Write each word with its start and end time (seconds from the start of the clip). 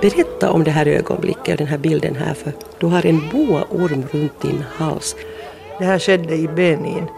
Berätta 0.00 0.50
om 0.50 0.64
det 0.64 0.70
här 0.70 0.86
ögonblicket 0.86 1.48
och 1.48 1.56
den 1.56 1.66
här 1.66 1.78
bilden 1.78 2.16
här 2.16 2.34
för 2.34 2.52
du 2.78 2.86
har 2.86 3.06
en 3.06 3.28
boaorm 3.28 4.04
runt 4.12 4.40
din 4.42 4.64
hals. 4.76 5.16
Det 5.78 5.84
här 5.84 5.98
skedde 5.98 6.34
i 6.34 6.48
Benin 6.48 7.08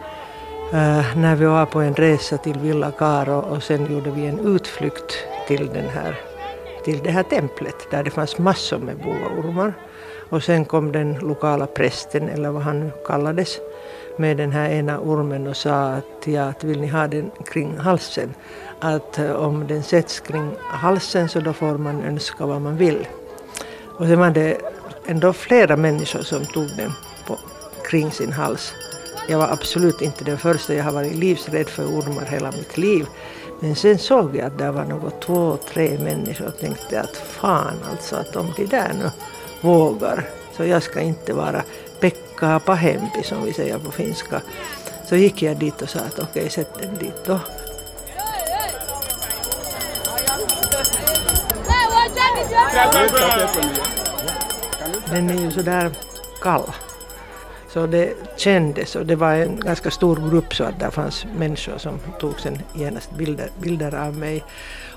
uh, 0.73 1.17
när 1.17 1.37
vi 1.37 1.45
var 1.45 1.67
på 1.67 1.81
en 1.81 1.95
resa 1.95 2.39
till 2.39 2.59
Villa 2.59 2.91
Caro 2.91 3.39
och 3.39 3.63
sen 3.63 3.93
gjorde 3.93 4.11
vi 4.11 4.27
en 4.27 4.55
utflykt 4.55 5.15
till, 5.47 5.67
den 5.67 5.89
här, 5.89 6.15
till 6.85 6.99
det 7.03 7.11
här 7.11 7.23
templet 7.23 7.91
där 7.91 8.05
det 8.05 8.11
fanns 8.11 8.39
massor 8.39 8.79
med 8.79 8.97
boaormar. 8.97 9.75
Och 10.29 10.43
sen 10.43 10.65
kom 10.65 10.93
den 10.93 11.15
lokala 11.15 11.67
prästen, 11.67 12.29
eller 12.29 12.51
vad 12.51 12.63
han 12.63 12.81
nu 12.81 12.91
kallades, 13.07 13.59
med 14.19 14.37
den 14.37 14.53
här 14.53 14.71
ena 14.71 15.01
ormen 15.01 15.47
och 15.47 15.57
sa 15.57 15.89
att, 15.89 16.27
ja, 16.27 16.43
att 16.43 16.65
vill 16.65 16.81
ni 16.81 16.87
ha 16.87 17.07
den 17.07 17.31
kring 17.47 17.77
halsen? 17.77 18.35
Att 18.81 19.19
eh, 19.19 19.31
om 19.31 19.67
den 19.67 19.83
sätts 19.83 20.21
kring 20.21 20.51
halsen 20.61 21.29
så 21.29 21.41
då 21.41 21.53
får 21.53 21.79
man 21.79 22.03
önska 22.03 22.47
vad 22.47 22.61
man 22.61 22.77
vill. 22.77 23.09
Och 23.99 24.07
sen 24.07 24.19
var 24.19 24.31
det 24.31 24.59
ändå 25.07 25.33
flera 25.33 25.77
människor 25.77 26.23
som 26.23 26.45
tog 26.45 26.69
den 26.77 26.93
på, 27.27 27.39
kring 27.91 28.11
sin 28.11 28.33
hals. 28.33 28.75
Jag 29.29 29.39
var 29.39 29.49
absolut 29.49 30.03
inte 30.03 30.25
den 30.25 30.39
första, 30.39 30.75
jag 30.75 30.85
har 30.85 30.93
varit 30.93 31.15
livsrädd 31.15 31.69
för 31.69 31.85
ormar 31.85 32.25
hela 32.25 32.51
mitt 32.51 32.79
liv. 32.79 33.07
Men 33.61 33.77
sen 33.77 33.99
såg 33.99 34.37
jag 34.37 34.47
att 34.47 34.59
det 34.59 34.71
var 34.71 34.85
något 34.85 35.21
två, 35.21 35.59
tre 35.69 35.99
människor 35.99 36.47
och 36.47 36.59
tänkte 36.59 37.01
att 37.01 37.17
fan 37.17 37.77
alltså 37.91 38.17
att 38.17 38.37
om 38.37 38.53
de 38.57 38.67
där 38.67 38.93
nu 38.99 39.11
vågar 39.61 40.25
så 40.57 40.65
jag 40.65 40.83
ska 40.83 41.01
inte 41.01 41.33
vara 41.33 41.63
Pekka 42.37 42.61
pahempi 42.61 43.23
som 43.23 43.45
vi 43.45 43.53
säger 43.53 43.79
på 43.79 43.91
finska. 43.91 44.43
Så 45.09 45.17
gick 45.17 45.43
jag 45.43 45.57
dit 45.57 45.83
och 45.83 45.89
sa 45.89 46.01
att 46.01 46.19
okej, 46.19 46.25
okay, 46.25 46.49
sätt 46.49 46.69
den 46.81 46.99
dit 46.99 47.25
då. 47.27 47.41
Den 55.11 55.31
är 55.31 55.43
ju 55.43 55.51
sådär 55.51 55.91
kall. 56.43 56.71
Så 57.69 57.87
det 57.87 58.15
kändes 58.37 58.97
och 58.97 59.07
det 59.07 59.17
var 59.17 59.33
en 59.33 59.61
ganska 59.61 59.91
stor 59.91 60.31
grupp 60.31 60.55
så 60.55 60.65
att 60.65 60.81
där 60.81 60.91
fanns 60.91 61.27
människor 61.39 61.79
som 61.79 61.99
tog 62.21 62.41
sen 62.41 62.59
genast 62.75 63.11
bilder, 63.11 63.51
bilder 63.61 63.95
av 63.95 64.17
mig. 64.17 64.45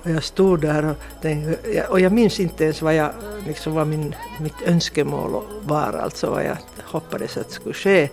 Och 0.04 0.10
jag 0.10 0.24
stod 0.24 0.62
där 0.62 0.86
och, 0.86 1.22
tänkte, 1.22 1.84
och 1.90 2.00
jag 2.00 2.12
minns 2.12 2.40
inte 2.40 2.64
ens 2.64 2.82
vad, 2.82 2.96
jag, 2.96 3.12
liksom 3.48 3.74
vad 3.74 3.88
min, 3.88 4.16
mitt 4.40 4.62
önskemål 4.66 5.44
var, 5.62 5.94
alltså 5.94 6.30
vad 6.30 6.46
jag 6.46 6.58
hoppades 6.84 7.38
att 7.38 7.52
skulle 7.52 7.74
ske 7.74 8.10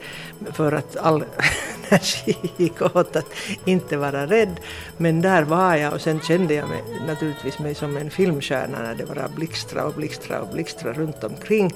för 0.53 0.73
att 0.73 0.97
all 0.97 1.25
energi 1.89 2.37
gick 2.57 2.83
åt 2.83 3.17
att 3.17 3.35
inte 3.65 3.97
vara 3.97 4.27
rädd. 4.27 4.61
Men 4.97 5.23
där 5.23 5.43
var 5.43 5.77
jag 5.77 5.95
och 5.95 6.01
sen 6.01 6.21
kände 6.21 6.55
jag 6.55 6.69
mig 6.69 6.83
naturligtvis 7.07 7.59
mig 7.59 7.75
som 7.75 7.97
en 7.97 8.11
filmstjärna 8.11 8.83
när 8.83 8.95
det 8.95 9.07
bara 9.07 9.29
blixtra 9.29 9.85
och 9.85 9.95
blixtra 9.95 10.41
och 10.43 10.49
blixtra 10.49 10.93
runt 10.93 11.25
omkring. 11.25 11.75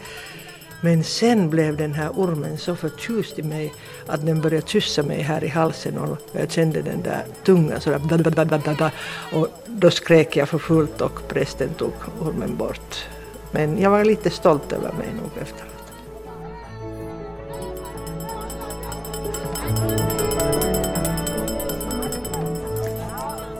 Men 0.81 1.05
sen 1.05 1.51
blev 1.51 1.77
den 1.77 1.95
här 1.95 2.11
ormen 2.11 2.59
så 2.59 2.77
förtjust 2.77 3.39
i 3.39 3.43
mig 3.43 3.75
att 4.07 4.27
den 4.27 4.41
började 4.41 4.67
kyssa 4.67 5.03
mig 5.03 5.23
här 5.23 5.45
i 5.45 5.49
halsen 5.49 5.99
och 5.99 6.19
jag 6.33 6.51
kände 6.51 6.83
den 6.83 7.03
där 7.03 7.25
tungan 7.45 7.81
sådär 7.81 8.93
och 9.33 9.49
då 9.67 9.91
skrek 9.91 10.37
jag 10.37 10.49
för 10.49 10.59
fullt 10.59 11.01
och 11.01 11.29
prästen 11.29 11.69
tog 11.75 11.93
ormen 12.21 12.57
bort. 12.57 13.09
Men 13.51 13.79
jag 13.79 13.91
var 13.91 14.05
lite 14.05 14.31
stolt 14.31 14.73
över 14.73 14.93
mig 14.93 15.09
nog 15.17 15.31
efteråt. 15.43 15.71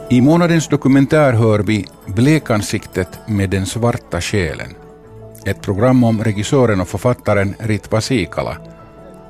I 0.09 0.21
månadens 0.21 0.67
dokumentär 0.67 1.33
hör 1.33 1.59
vi 1.59 1.85
Blekansiktet 2.05 3.19
med 3.27 3.49
den 3.49 3.65
svarta 3.65 4.21
själen. 4.21 4.80
Ett 5.45 5.61
program 5.61 6.03
om 6.03 6.23
regissören 6.23 6.81
och 6.81 6.87
författaren 6.87 7.55
Ritva 7.59 8.01
Sikala. 8.01 8.57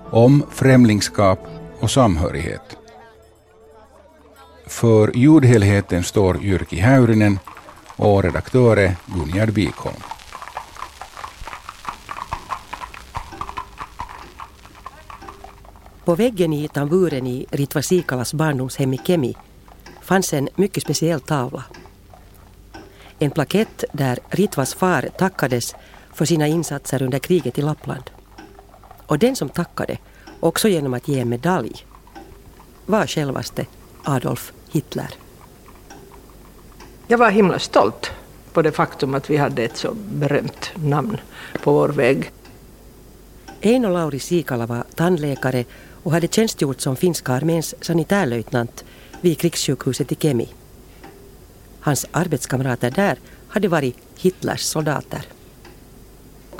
Om 0.10 0.44
främlingskap 0.52 1.40
och 1.80 1.92
samhörighet. 1.92 2.78
För 4.68 5.18
ljudhelheten 5.18 6.04
står 6.04 6.44
Jyrki 6.44 6.76
Häyrynen 6.76 7.40
och 7.96 8.24
redaktör 8.24 8.78
är 8.78 8.96
Gunjard 9.06 9.50
Wikholm. 9.50 9.96
På 16.06 16.16
väggen 16.16 16.54
i 16.54 16.68
tamburen 16.68 17.28
i 17.28 17.46
Ritva 17.52 17.82
Sikalas 17.82 18.34
barndomshem 18.34 18.94
i 18.94 18.98
Kemi 18.98 19.36
fanns 20.02 20.34
en 20.34 20.50
mycket 20.56 20.84
speciell 20.84 21.22
tavla. 21.22 21.64
En 23.20 23.32
plakett 23.32 23.84
där 23.94 24.20
Ritvas 24.30 24.74
far 24.74 25.10
tackades 25.18 25.76
för 26.22 26.26
sina 26.26 26.48
insatser 26.48 27.02
under 27.02 27.20
kriget 27.20 27.58
i 27.58 27.62
Lappland. 27.62 28.10
Och 29.06 29.20
den 29.20 29.36
som 29.36 29.50
tackade, 29.50 29.98
också 30.40 30.68
genom 30.68 30.94
att 30.94 31.08
ge 31.08 31.20
en 31.20 31.30
medalj, 31.30 31.86
var 32.86 33.08
självaste 33.08 33.66
Adolf 34.04 34.54
Hitler. 34.72 35.10
Jag 37.08 37.18
var 37.18 37.32
himla 37.32 37.60
stolt 37.60 38.12
på 38.54 38.62
det 38.62 38.72
faktum 38.72 39.14
att 39.14 39.30
vi 39.30 39.38
hade 39.38 39.64
ett 39.64 39.78
så 39.78 39.94
berömt 39.94 40.72
namn 40.76 41.18
på 41.64 41.74
vår 41.74 41.90
vägg. 41.90 42.32
Eino 43.62 43.90
Lauri 43.90 44.20
Sikala 44.20 44.66
var 44.66 44.84
tandläkare 44.96 45.66
och 46.04 46.12
hade 46.12 46.28
tjänstgjort 46.28 46.82
som 46.82 46.96
finska 46.96 47.34
arméns 47.34 47.76
sanitärlöjtnant 47.82 48.86
vid 49.22 49.40
krigssjukhuset 49.40 50.12
i 50.12 50.16
Kemi. 50.16 50.50
Hans 51.80 52.06
arbetskamrater 52.12 52.92
där 52.92 53.20
hade 53.48 53.68
varit 53.68 53.98
Hitlers 54.18 54.62
soldater. 54.62 55.26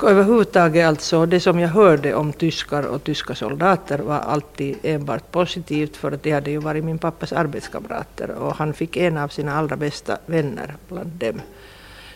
Överhuvudtaget 0.02 0.86
alltså, 0.86 1.26
det 1.26 1.40
som 1.40 1.58
jag 1.58 1.68
hörde 1.68 2.14
om 2.14 2.32
tyskar 2.32 2.82
och 2.82 3.04
tyska 3.04 3.34
soldater 3.34 3.98
var 3.98 4.18
alltid 4.18 4.76
enbart 4.82 5.30
positivt 5.30 5.96
för 5.96 6.12
att 6.12 6.22
de 6.22 6.30
hade 6.30 6.50
ju 6.50 6.58
varit 6.58 6.84
min 6.84 6.98
pappas 6.98 7.32
arbetskamrater 7.32 8.30
och 8.30 8.56
han 8.56 8.74
fick 8.74 8.96
en 8.96 9.16
av 9.18 9.28
sina 9.28 9.54
allra 9.54 9.76
bästa 9.76 10.18
vänner 10.26 10.74
bland 10.88 11.10
dem 11.10 11.40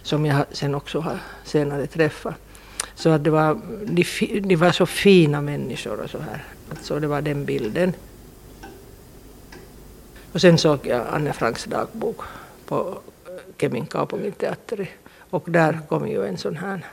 som 0.03 0.27
jag 0.27 0.45
sen 0.53 0.75
också 0.75 1.01
har 1.01 1.19
senare 1.45 1.87
träffat. 1.87 2.35
Så 2.95 3.11
att 3.11 3.25
det 3.25 3.31
var, 3.31 3.61
de, 3.85 4.05
de 4.41 4.57
var 4.57 4.73
så 4.73 4.87
fina 4.87 5.41
människor 5.41 6.01
och 6.01 6.11
så 6.11 6.19
här. 6.19 6.45
Alltså 6.71 7.01
det 7.01 7.07
var 7.07 7.23
den 7.23 7.45
bilden. 7.45 7.93
Och 10.33 10.41
sen 10.41 10.59
såg 10.59 10.87
jag 10.87 11.03
Anne 11.13 11.33
Franks 11.33 11.65
dagbok 11.65 12.21
på 12.67 12.99
Kemin 13.61 13.87
Kaupunginteatteri 13.87 14.89
och 15.31 15.45
där 15.51 15.81
kom 15.89 16.09
ju 16.09 16.27
en 16.27 16.39
sån 16.39 16.57
här 16.57 16.85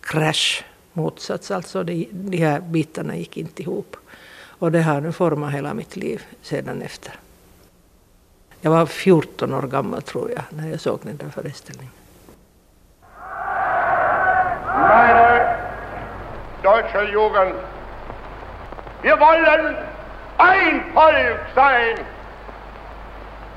crash, 0.00 0.64
motsats 0.92 1.50
alltså. 1.50 1.84
De, 1.84 2.08
de 2.12 2.36
här 2.36 2.60
bitarna 2.60 3.16
gick 3.16 3.36
inte 3.36 3.62
ihop. 3.62 3.96
Och 4.58 4.72
det 4.72 4.82
har 4.82 5.00
nu 5.00 5.12
format 5.12 5.52
hela 5.52 5.74
mitt 5.74 5.96
liv 5.96 6.26
sedan 6.42 6.82
efter. 6.82 7.12
Jag 8.60 8.70
var 8.70 8.86
14 8.86 9.54
år 9.54 9.62
gammal 9.62 10.02
tror 10.02 10.30
jag 10.30 10.42
när 10.50 10.68
jag 10.68 10.80
såg 10.80 11.00
den 11.02 11.16
där 11.16 11.28
föreställningen. 11.28 11.92
Meine 14.66 15.56
deutsche 16.62 17.04
Jugend, 17.12 17.54
wir 19.02 19.16
wollen 19.16 19.76
ein 20.36 20.94
Volk 20.94 21.40
sein. 21.54 21.98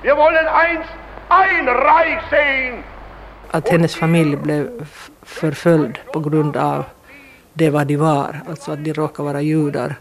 Wir 0.02 0.16
wollen 0.16 0.48
eins, 0.48 0.88
ein 1.30 1.68
Reich 1.68 2.22
sehen. 2.30 2.84
Att 3.54 3.70
hennes 3.70 3.96
familj 3.96 4.36
blev 4.36 4.88
förföljd 5.22 6.00
på 6.14 6.20
grund 6.20 6.58
av 6.58 6.86
det 7.54 7.70
vad 7.70 7.88
de 7.88 7.98
var, 7.98 8.42
alltså 8.50 8.72
att 8.72 8.84
de 8.84 8.94
råkade 8.94 9.26
vara 9.26 9.42
judar, 9.42 9.96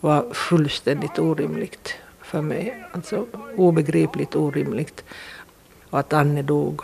var 0.00 0.34
fullständigt 0.34 1.18
orimligt 1.18 1.94
för 2.22 2.40
mig. 2.42 2.84
Alltså 2.92 3.26
obegripligt 3.56 4.36
orimligt. 4.36 5.04
Och 5.90 5.98
att 5.98 6.12
Anne 6.12 6.42
dog. 6.42 6.80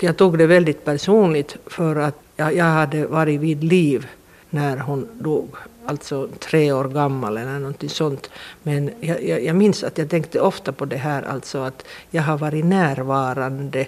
Jag 0.00 0.16
tog 0.16 0.38
det 0.38 0.46
väldigt 0.46 0.84
personligt 0.84 1.56
för 1.66 1.96
att 1.96 2.18
jag, 2.36 2.64
hade 2.64 3.06
varit 3.06 3.40
vid 3.40 3.64
liv 3.64 4.06
när 4.50 4.76
hon 4.76 5.08
dog. 5.12 5.56
Alltså 5.86 6.28
tre 6.38 6.72
år 6.72 6.84
gammal 6.84 7.36
eller 7.36 7.58
någonting 7.58 7.88
sånt. 7.88 8.30
Men 8.62 8.90
jag, 9.00 9.24
jag, 9.24 9.44
jag 9.44 9.56
minns 9.56 9.84
att 9.84 9.98
jag 9.98 10.10
tänkte 10.10 10.40
ofta 10.40 10.72
på 10.72 10.84
det 10.84 10.96
här, 10.96 11.22
alltså 11.22 11.58
att 11.58 11.86
jag 12.10 12.22
har 12.22 12.38
varit 12.38 12.64
närvarande 12.64 13.86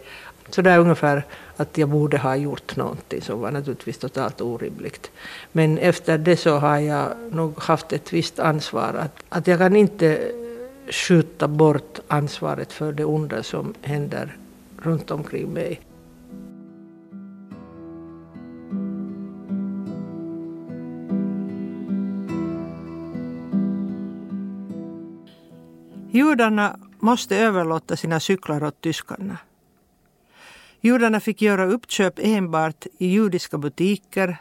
så 0.51 0.63
där 0.63 0.79
ungefär 0.79 1.25
att 1.57 1.79
jag 1.79 1.89
borde 1.89 2.19
ha 2.19 2.37
gjort 2.37 2.77
någonting 2.77 3.23
som 3.23 3.41
var 3.41 3.51
naturligtvis 3.51 3.99
totalt 3.99 4.41
orimligt. 4.41 5.11
Men 5.53 5.79
efter 5.79 6.19
det 6.19 6.37
så 6.37 6.59
har 6.59 6.79
jag 6.79 7.09
nog 7.31 7.61
haft 7.63 7.93
ett 7.93 8.13
visst 8.13 8.39
ansvar. 8.39 8.95
Att, 8.95 9.23
att 9.29 9.47
jag 9.47 9.59
kan 9.59 9.77
inte 9.77 10.33
skjuta 10.91 11.49
bort 11.49 12.01
ansvaret 12.09 12.73
för 12.73 12.93
det 12.93 13.05
onda 13.05 13.43
som 13.43 13.75
händer 13.83 14.37
runt 14.83 15.11
omkring 15.11 15.53
mig. 15.53 15.81
Judarna 26.11 26.77
måste 26.99 27.37
överlåta 27.37 27.97
sina 27.97 28.21
cyklar 28.21 28.65
åt 28.65 28.81
tyskarna. 28.81 29.39
Judarna 30.81 31.21
fick 31.21 31.43
göra 31.43 31.65
uppköp 31.65 32.15
enbart 32.19 32.87
i 32.99 33.07
judiska 33.07 33.59
butiker 33.59 34.37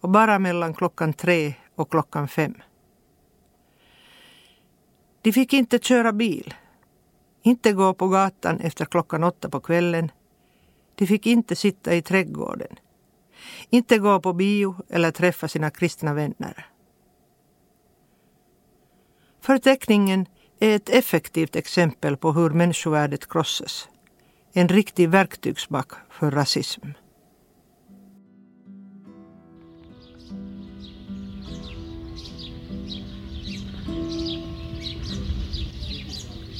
och 0.00 0.08
bara 0.08 0.38
mellan 0.38 0.74
klockan 0.74 1.12
tre 1.12 1.54
och 1.74 1.90
klockan 1.90 2.28
fem. 2.28 2.54
De 5.22 5.32
fick 5.32 5.52
inte 5.52 5.78
köra 5.78 6.12
bil, 6.12 6.54
inte 7.42 7.72
gå 7.72 7.94
på 7.94 8.08
gatan 8.08 8.60
efter 8.60 8.84
klockan 8.84 9.24
åtta 9.24 9.48
på 9.48 9.60
kvällen. 9.60 10.10
De 10.94 11.06
fick 11.06 11.26
inte 11.26 11.56
sitta 11.56 11.94
i 11.94 12.02
trädgården, 12.02 12.76
inte 13.70 13.98
gå 13.98 14.20
på 14.20 14.32
bio 14.32 14.76
eller 14.88 15.10
träffa 15.10 15.48
sina 15.48 15.70
kristna 15.70 16.14
vänner. 16.14 16.66
Förteckningen 19.40 20.26
är 20.60 20.76
ett 20.76 20.88
effektivt 20.88 21.56
exempel 21.56 22.16
på 22.16 22.32
hur 22.32 22.50
människovärdet 22.50 23.28
krossas. 23.28 23.88
En 24.54 24.68
riktig 24.68 25.08
verktygsback 25.08 25.90
för 26.10 26.30
rasism. 26.30 26.80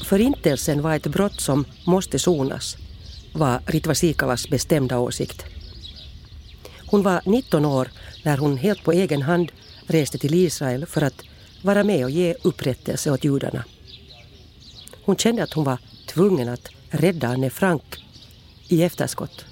Förintelsen 0.05 0.83
var 0.83 0.95
ett 0.95 1.07
brott 1.07 1.41
som 1.41 1.65
måste 1.87 2.19
sonas, 2.19 2.77
var 3.35 3.61
Ritva 3.67 3.95
Sikalas 3.95 4.49
bestämda 4.49 4.99
åsikt. 4.99 5.45
Hon 6.87 7.03
var 7.03 7.23
19 7.27 7.65
år 7.65 7.89
när 8.25 8.37
hon 8.37 8.57
helt 8.57 8.85
på 8.85 8.93
egen 8.93 9.23
hand 9.23 9.53
reste 9.87 10.19
till 10.19 10.35
Israel 10.35 10.87
för 10.87 11.03
att 11.03 11.25
vara 11.63 11.85
med 11.85 12.05
och 12.05 12.11
ge 12.11 12.35
upprättelse 12.43 13.11
åt 13.11 13.25
judarna. 13.25 13.65
Hon 15.05 15.17
kände 15.17 15.43
att 15.43 15.53
hon 15.53 15.65
var 15.65 15.79
tvungen 16.07 16.49
att 16.49 16.69
rädda 16.93 17.29
Anne 17.29 17.51
Frank 17.51 17.83
i 18.69 18.83
efterskott. 18.83 19.45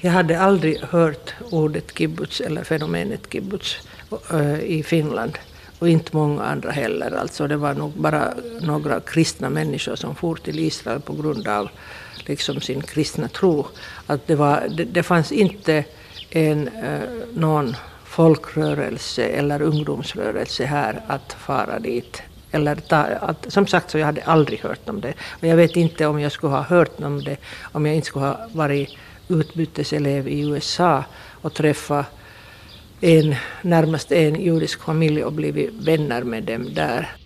Jag 0.00 0.10
hade 0.10 0.40
aldrig 0.40 0.80
hört 0.80 1.34
ordet 1.50 1.98
kibbutz 1.98 2.40
eller 2.40 2.64
fenomenet 2.64 3.32
kibbutz 3.32 3.76
eh, 4.32 4.60
i 4.60 4.82
Finland 4.82 5.38
och 5.78 5.88
inte 5.88 6.16
många 6.16 6.42
andra 6.42 6.70
heller. 6.70 7.10
Alltså 7.10 7.46
det 7.48 7.56
var 7.56 7.74
nog 7.74 7.92
bara 7.92 8.34
några 8.60 9.00
kristna 9.00 9.50
människor 9.50 9.96
som 9.96 10.14
for 10.14 10.36
till 10.36 10.58
Israel 10.58 11.00
på 11.00 11.12
grund 11.12 11.48
av 11.48 11.68
liksom 12.26 12.60
sin 12.60 12.82
kristna 12.82 13.28
tro. 13.28 13.66
Att 14.06 14.26
det, 14.26 14.34
var, 14.34 14.68
det, 14.76 14.84
det 14.84 15.02
fanns 15.02 15.32
inte 15.32 15.84
en, 16.30 16.68
eh, 16.68 17.00
någon 17.34 17.76
folkrörelse 18.04 19.24
eller 19.24 19.62
ungdomsrörelse 19.62 20.64
här 20.64 21.02
att 21.06 21.32
fara 21.32 21.78
dit. 21.78 22.22
Eller 22.50 22.74
ta, 22.74 22.96
att, 22.96 23.52
som 23.52 23.66
sagt 23.66 23.90
så 23.90 23.98
jag 23.98 24.06
hade 24.06 24.22
aldrig 24.22 24.60
hört 24.60 24.88
om 24.88 25.00
det. 25.00 25.14
Och 25.40 25.46
jag 25.46 25.56
vet 25.56 25.76
inte 25.76 26.06
om 26.06 26.20
jag 26.20 26.32
skulle 26.32 26.52
ha 26.52 26.62
hört 26.62 27.00
om 27.00 27.24
det 27.24 27.36
om 27.72 27.86
jag 27.86 27.94
inte 27.94 28.06
skulle 28.06 28.26
ha 28.26 28.48
varit 28.52 28.98
utbyteselev 29.28 30.28
i 30.28 30.40
USA 30.40 31.04
och 31.42 31.54
träffat 31.54 32.06
en, 33.00 33.34
närmast 33.62 34.12
en 34.12 34.40
judisk 34.40 34.82
familj 34.82 35.24
och 35.24 35.32
blivit 35.32 35.70
vänner 35.72 36.22
med 36.22 36.42
dem 36.42 36.74
där. 36.74 37.16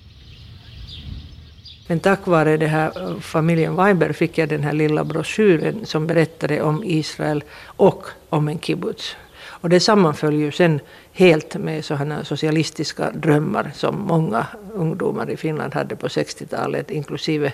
Men 1.86 2.00
tack 2.00 2.26
vare 2.26 2.56
det 2.56 2.66
här 2.66 3.02
eh, 3.02 3.20
familjen 3.20 3.76
Weiber 3.76 4.12
fick 4.12 4.38
jag 4.38 4.48
den 4.48 4.64
här 4.64 4.72
lilla 4.72 5.04
broschyren 5.04 5.86
som 5.86 6.06
berättade 6.06 6.62
om 6.62 6.84
Israel 6.84 7.44
och 7.64 8.06
om 8.28 8.48
en 8.48 8.58
kibbutz. 8.58 9.16
Och 9.62 9.68
det 9.68 9.80
sammanföll 9.80 10.34
ju 10.34 10.52
sen 10.52 10.80
helt 11.12 11.56
med 11.56 11.84
sådana 11.84 12.24
socialistiska 12.24 13.10
drömmar 13.10 13.70
som 13.74 14.00
många 14.00 14.46
ungdomar 14.74 15.30
i 15.30 15.36
Finland 15.36 15.74
hade 15.74 15.96
på 15.96 16.08
60-talet, 16.08 16.90
inklusive 16.90 17.52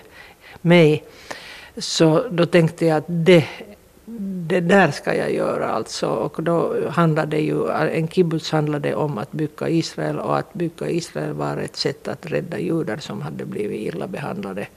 mig. 0.61 1.03
Så 1.77 2.25
då 2.31 2.45
tänkte 2.45 2.85
jag 2.85 2.97
att 2.97 3.05
det 3.07 3.45
det 4.47 4.59
där 4.59 4.91
ska 4.91 5.15
jag 5.15 5.33
göra 5.33 5.67
alltså. 5.69 6.07
Och 6.07 6.43
då 6.43 6.89
handlade 6.89 7.37
ju, 7.37 7.69
en 7.69 8.07
kibbutz 8.07 8.51
handlade 8.51 8.95
om 8.95 9.17
att 9.17 9.31
bygga 9.31 9.69
Israel 9.69 10.19
och 10.19 10.37
att 10.37 10.53
bygga 10.53 10.89
Israel 10.89 11.33
var 11.33 11.57
ett 11.57 11.75
sätt 11.75 12.07
att 12.07 12.25
rädda 12.25 12.59
judar 12.59 12.97
som 12.97 13.21
hade 13.21 13.45
blivit 13.45 13.93
illa 13.93 14.07
behandlade, 14.07 14.67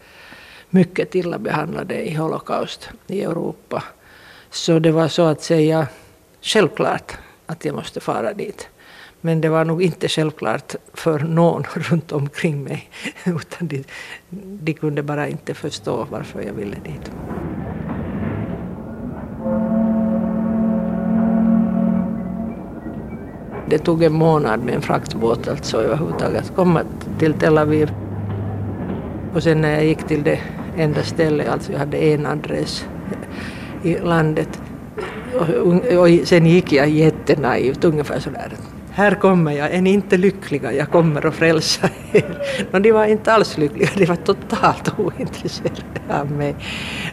mycket 0.70 1.14
illa 1.14 1.38
behandlade 1.38 2.08
i 2.08 2.14
Holocaust 2.14 2.88
i 3.06 3.22
Europa. 3.22 3.82
Så 4.50 4.78
det 4.78 4.92
var 4.92 5.08
så 5.08 5.22
att 5.22 5.42
säga 5.42 5.86
självklart 6.42 7.18
att 7.46 7.64
jag 7.64 7.74
måste 7.74 8.00
fara 8.00 8.32
dit. 8.32 8.68
Men 9.20 9.40
det 9.40 9.48
var 9.48 9.64
nog 9.64 9.82
inte 9.82 10.08
självklart 10.08 10.74
för 10.94 11.18
någon 11.18 11.62
runt 11.74 12.12
omkring 12.12 12.62
mig. 12.62 12.90
Utan 13.24 13.68
de, 13.68 13.84
de 14.30 14.74
kunde 14.74 15.02
bara 15.02 15.28
inte 15.28 15.54
förstå 15.54 16.06
varför 16.10 16.42
jag 16.42 16.52
ville 16.52 16.76
dit. 16.84 17.10
Det 23.66 23.78
tog 23.78 24.02
en 24.02 24.12
månad 24.12 24.60
med 24.64 24.74
en 24.74 24.82
fraktbåt 24.82 25.48
alltså 25.48 25.82
överhuvudtaget 25.82 26.44
att 26.44 26.56
komma 26.56 26.82
till 27.18 27.34
Tel 27.34 27.58
Aviv. 27.58 27.92
Och 29.34 29.42
sen 29.42 29.60
när 29.60 29.70
jag 29.70 29.84
gick 29.84 30.02
till 30.02 30.22
det 30.22 30.40
enda 30.76 31.02
stället, 31.02 31.48
alltså 31.48 31.72
jag 31.72 31.78
hade 31.78 31.96
en 31.96 32.26
adress 32.26 32.86
i 33.82 33.98
landet. 33.98 34.62
Och, 35.34 35.98
och 35.98 36.08
sen 36.24 36.46
gick 36.46 36.72
jag 36.72 36.88
jättenaivt, 36.88 37.84
ungefär 37.84 38.20
sådär. 38.20 38.52
Här 38.94 39.14
kommer 39.14 39.52
jag, 39.52 39.70
är 39.70 39.80
ni 39.80 39.92
inte 39.92 40.16
lyckliga? 40.16 40.72
Jag 40.72 40.90
kommer 40.90 41.26
och 41.26 41.34
frälsa 41.34 41.88
er. 42.12 42.38
No, 42.70 42.78
de 42.78 42.92
var 42.92 43.04
inte 43.04 43.32
alls 43.32 43.58
lyckliga, 43.58 43.88
de 43.96 44.06
var 44.06 44.16
totalt 44.16 44.98
ointresserade 44.98 46.20
av 46.20 46.30
mig. 46.30 46.54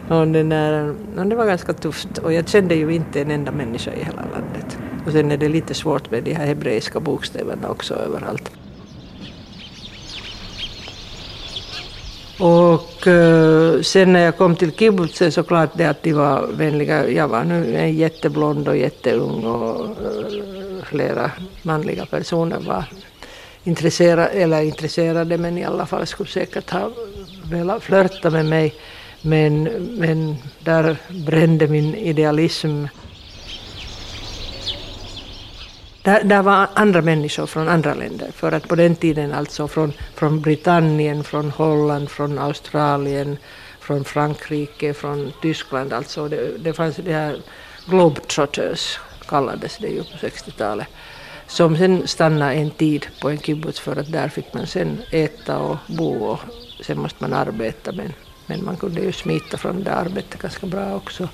Och 0.08 0.28
det, 0.28 0.42
där, 0.42 0.94
och 1.16 1.26
det 1.26 1.36
var 1.36 1.46
ganska 1.46 1.72
tufft 1.72 2.18
och 2.18 2.32
jag 2.32 2.48
kände 2.48 2.74
ju 2.74 2.94
inte 2.94 3.20
en 3.20 3.30
enda 3.30 3.52
människa 3.52 3.90
i 3.92 4.04
hela 4.04 4.22
landet. 4.22 4.78
Och 5.06 5.12
sen 5.12 5.30
är 5.30 5.36
det 5.36 5.48
lite 5.48 5.74
svårt 5.74 6.10
med 6.10 6.24
de 6.24 6.34
här 6.34 6.46
hebreiska 6.46 7.00
bokstäverna 7.00 7.68
också 7.68 7.94
överallt. 7.94 8.50
Och 12.40 13.06
eh, 13.06 13.80
sen 13.82 14.12
när 14.12 14.20
jag 14.20 14.36
kom 14.36 14.56
till 14.56 14.72
kibbutzen 14.72 15.32
så 15.32 15.42
klart 15.42 15.70
det 15.74 15.84
att 15.84 16.02
de 16.02 16.12
var 16.12 16.46
vänliga. 16.46 17.08
Jag 17.08 17.28
var 17.28 17.44
nu 17.44 17.76
en 17.76 17.94
jätteblond 17.94 18.68
och 18.68 18.76
jätteung 18.76 19.44
och 19.44 19.84
eh, 19.84 20.84
flera 20.84 21.30
manliga 21.62 22.06
personer 22.06 22.58
var 22.58 22.84
intresserade, 23.64 24.26
eller 24.26 24.62
intresserade 24.62 25.38
men 25.38 25.58
i 25.58 25.64
alla 25.64 25.86
fall 25.86 26.06
skulle 26.06 26.28
säkert 26.28 26.70
ha 26.70 26.90
velat 27.50 27.82
flörta 27.82 28.30
med 28.30 28.46
mig. 28.46 28.74
Men, 29.22 29.62
men 29.98 30.36
där 30.64 30.96
brände 31.26 31.68
min 31.68 31.94
idealism 31.94 32.84
där, 36.02 36.24
där 36.24 36.42
var 36.42 36.68
andra 36.74 37.02
människor 37.02 37.46
från 37.46 37.68
andra 37.68 37.94
länder, 37.94 38.30
för 38.32 38.52
att 38.52 38.68
på 38.68 38.74
den 38.74 38.96
tiden 38.96 39.32
alltså 39.32 39.68
från, 39.68 39.92
från 40.14 40.40
Britannien, 40.40 41.24
från 41.24 41.50
Holland, 41.50 42.10
från 42.10 42.38
Australien, 42.38 43.36
från 43.80 44.04
Frankrike, 44.04 44.94
från 44.94 45.32
Tyskland, 45.42 45.92
alltså 45.92 46.28
det, 46.28 46.58
det 46.58 46.72
fanns 46.72 46.96
det 46.96 47.12
här 47.12 47.36
Globetrotters 47.86 48.98
kallades 49.28 49.78
det 49.78 49.88
ju 49.88 50.02
på 50.04 50.16
60-talet, 50.26 50.88
som 51.46 51.76
sen 51.76 52.08
stannade 52.08 52.54
en 52.54 52.70
tid 52.70 53.06
på 53.20 53.30
en 53.30 53.38
kibbutz 53.38 53.80
för 53.80 53.96
att 53.96 54.12
där 54.12 54.28
fick 54.28 54.54
man 54.54 54.66
sen 54.66 55.02
äta 55.10 55.58
och 55.58 55.76
bo 55.86 56.24
och 56.24 56.40
sen 56.80 57.00
måste 57.00 57.16
man 57.24 57.32
arbeta 57.32 57.92
men, 57.92 58.12
men 58.46 58.64
man 58.64 58.76
kunde 58.76 59.00
ju 59.00 59.12
smita 59.12 59.56
från 59.56 59.84
det 59.84 59.92
arbetet 59.92 60.42
ganska 60.42 60.66
bra 60.66 60.94
också. 60.94 61.28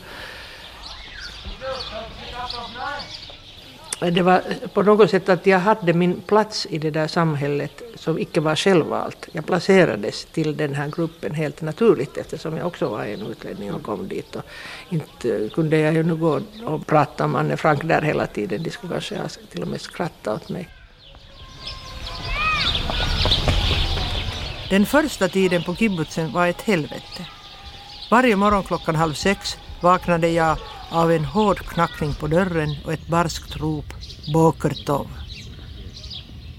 Det 4.00 4.22
var 4.22 4.42
på 4.74 4.82
något 4.82 5.10
sätt 5.10 5.28
att 5.28 5.46
jag 5.46 5.58
hade 5.58 5.92
min 5.92 6.20
plats 6.20 6.66
i 6.70 6.78
det 6.78 6.90
där 6.90 7.06
samhället 7.06 7.82
som 7.94 8.18
icke 8.18 8.40
var 8.40 8.56
självvalt. 8.56 9.28
Jag 9.32 9.46
placerades 9.46 10.24
till 10.24 10.56
den 10.56 10.74
här 10.74 10.88
gruppen 10.88 11.34
helt 11.34 11.62
naturligt 11.62 12.16
eftersom 12.16 12.56
jag 12.56 12.66
också 12.66 12.88
var 12.88 13.04
en 13.04 13.26
utlänning 13.26 13.74
och 13.74 13.82
kom 13.82 14.08
dit. 14.08 14.36
Och 14.36 14.42
inte 14.88 15.50
kunde 15.54 15.78
jag 15.78 15.94
ju 15.94 16.02
nu 16.02 16.16
gå 16.16 16.40
och 16.64 16.86
prata 16.86 17.24
om 17.24 17.34
Anne 17.34 17.56
Frank 17.56 17.84
där 17.84 18.02
hela 18.02 18.26
tiden. 18.26 18.62
De 18.62 18.70
skulle 18.70 18.92
kanske 18.92 19.18
ha 19.18 19.28
till 19.50 19.62
och 19.62 19.68
med 19.68 19.80
skratta 19.80 20.34
åt 20.34 20.48
mig. 20.48 20.68
Den 24.70 24.86
första 24.86 25.28
tiden 25.28 25.62
på 25.62 25.74
kibbutzen 25.74 26.32
var 26.32 26.46
ett 26.46 26.62
helvete. 26.62 27.26
Varje 28.10 28.36
morgon 28.36 28.62
klockan 28.62 28.94
halv 28.94 29.14
sex 29.14 29.56
vaknade 29.80 30.28
jag 30.28 30.58
av 30.90 31.12
en 31.12 31.25
hård 31.25 31.59
knackning 31.59 32.14
på 32.14 32.26
dörren 32.26 32.76
och 32.85 32.93
ett 32.93 33.07
barskt 33.07 33.57
rop 33.57 33.85
Bokertov. 34.33 35.07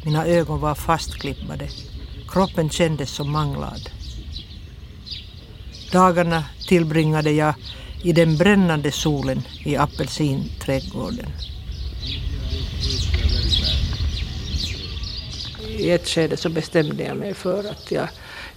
Mina 0.03 0.25
ögon 0.25 0.59
var 0.59 0.75
fastklippade. 0.75 1.67
Kroppen 2.29 2.69
kändes 2.69 3.09
som 3.09 3.31
manglad. 3.31 3.89
Dagarna 5.91 6.43
tillbringade 6.67 7.31
jag 7.31 7.53
i 8.03 8.11
den 8.11 8.37
brännande 8.37 8.91
solen 8.91 9.41
i 9.65 9.77
apelsinträdgården. 9.77 11.31
i 15.77 15.91
ett 15.91 16.07
skede 16.07 16.37
så 16.37 16.49
bestämde 16.49 17.03
jag 17.03 17.17
mig 17.17 17.33
för 17.33 17.59
att 17.59 17.91
jag 17.91 18.09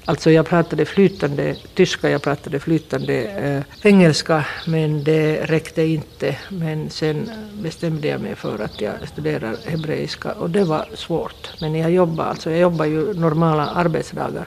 Alltså 0.04 0.30
jag 0.30 0.46
pratade 0.46 0.84
flytande 0.84 1.56
tyska, 1.74 2.10
jag 2.10 2.22
pratade 2.22 2.60
flytande 2.60 3.14
eh, 3.24 3.86
engelska, 3.86 4.46
men 4.66 5.04
det 5.04 5.44
räckte 5.44 5.82
inte. 5.82 6.36
Men 6.48 6.90
sen 6.90 7.30
bestämde 7.52 8.08
jag 8.08 8.20
mig 8.20 8.36
för 8.36 8.58
att 8.58 8.80
jag 8.80 8.92
studerar 9.12 9.56
hebreiska 9.66 10.32
och 10.32 10.50
det 10.50 10.64
var 10.64 10.88
svårt. 10.94 11.50
Men 11.60 11.74
jag 11.74 11.90
jobbade, 11.90 12.30
alltså 12.30 12.50
jag 12.50 12.60
jobbar 12.60 12.84
ju 12.84 13.14
normala 13.14 13.66
arbetsdagar 13.66 14.46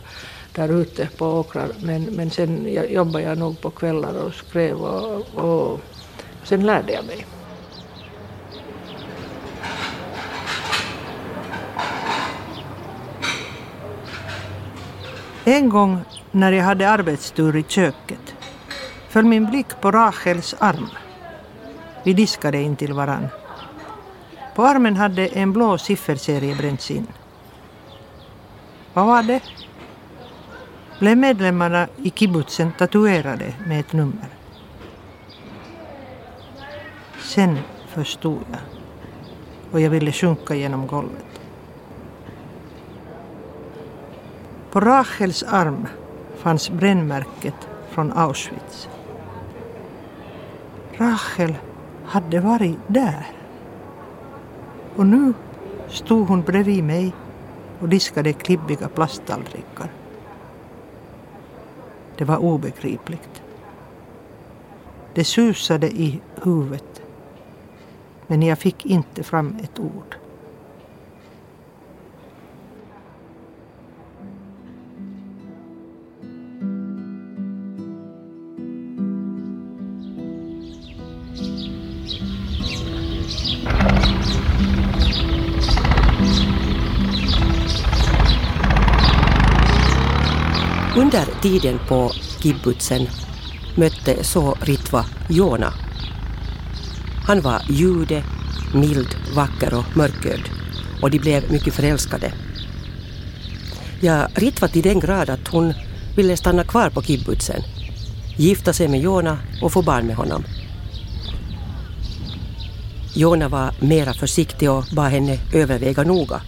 där 0.56 0.82
ute 0.82 1.08
på 1.18 1.26
åkrar, 1.26 1.68
men, 1.80 2.04
men 2.04 2.30
sen 2.30 2.78
jobbade 2.90 3.26
jag 3.26 3.38
nog 3.38 3.62
på 3.62 3.70
kvällar 3.70 4.14
och 4.14 4.34
skrev 4.34 4.78
och, 4.78 5.36
och 5.36 5.82
sen 6.44 6.66
lärde 6.66 6.94
jag 6.94 7.06
mig. 7.06 7.26
En 15.46 15.70
gång 15.70 16.02
när 16.32 16.52
jag 16.52 16.64
hade 16.64 16.90
arbetstur 16.90 17.56
i 17.56 17.64
köket 17.64 18.36
föll 19.10 19.26
min 19.26 19.46
blick 19.46 19.82
på 19.82 19.92
Rachels 19.92 20.56
arm. 20.60 20.90
Vi 22.04 22.14
diskade 22.14 22.62
in 22.62 22.76
till 22.76 22.94
varann. 22.94 23.28
På 24.56 24.64
armen 24.66 24.96
hade 24.96 25.28
en 25.28 25.54
blå 25.54 25.78
sifferserie 25.78 26.56
bränts 26.56 26.92
in. 26.92 27.08
Vad 28.94 29.06
var 29.06 29.24
det? 29.24 29.42
Blev 31.00 31.18
medlemmarna 31.18 31.88
i 31.98 32.10
kibbutzen 32.10 32.72
tatuerade 32.72 33.54
med 33.68 33.80
ett 33.80 33.94
nummer. 33.94 34.30
Sen 37.20 37.60
förstod 37.88 38.46
jag 38.52 38.60
och 39.72 39.82
jag 39.82 39.90
ville 39.90 40.12
sjunka 40.12 40.56
genom 40.56 40.88
golvet. 40.88 41.33
På 44.74 44.80
Rachels 44.80 45.44
arm 45.44 45.88
fanns 46.36 46.70
brännmärket 46.70 47.68
från 47.90 48.12
Auschwitz. 48.12 48.90
Rachel 50.98 51.56
hade 52.06 52.40
varit 52.40 52.78
där. 52.88 53.28
Och 54.96 55.06
nu 55.06 55.34
stod 55.90 56.28
hon 56.28 56.42
bredvid 56.42 56.84
mig 56.84 57.14
och 57.80 57.90
diskade 57.90 58.34
klibbiga 58.34 58.88
plasttallrikar. 58.88 59.92
Det 62.18 62.26
var 62.26 62.38
obegripligt. 62.38 63.42
Det 65.14 65.24
susade 65.24 65.88
i 65.88 66.22
huvudet. 66.44 67.02
Men 68.28 68.42
jag 68.42 68.60
fick 68.60 68.86
inte 68.86 69.24
fram 69.24 69.58
ett 69.64 69.80
ord. 69.80 70.16
Tiden 91.44 91.80
på 91.88 92.12
kibbutzen 92.40 93.08
mötte 93.76 94.24
så 94.24 94.58
Ritva 94.62 95.06
Jona. 95.30 95.74
Han 97.28 97.42
var 97.42 97.62
jude, 97.70 98.24
mild, 98.74 99.16
vacker 99.36 99.74
och 99.74 99.98
mörkögd 99.98 100.48
och 101.02 101.12
de 101.12 101.20
blev 101.20 101.52
mycket 101.52 101.74
förälskade. 101.74 102.34
Ja, 104.02 104.28
Ritva 104.36 104.68
till 104.68 104.82
den 104.82 105.00
grad 105.00 105.30
att 105.30 105.48
hon 105.48 105.74
ville 106.16 106.38
stanna 106.38 106.64
kvar 106.64 106.90
på 106.90 107.02
kibbutzen, 107.02 107.62
gifta 108.38 108.74
sig 108.74 108.88
med 108.88 109.00
Jona 109.00 109.38
och 109.62 109.72
få 109.72 109.82
barn 109.82 110.08
med 110.08 110.16
honom. 110.16 110.44
Jona 113.16 113.50
var 113.50 113.76
mera 113.80 114.14
försiktig 114.14 114.72
och 114.72 114.86
bad 114.96 115.12
henne 115.12 115.40
överväga 115.54 116.04
noga. 116.04 116.42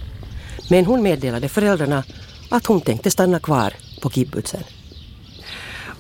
Men 0.70 0.86
hon 0.86 1.04
meddelade 1.04 1.50
föräldrarna 1.50 2.04
att 2.50 2.66
hon 2.66 2.82
tänkte 2.82 3.12
stanna 3.12 3.40
kvar 3.40 3.74
på 4.02 4.10
kibbutzen. 4.10 4.64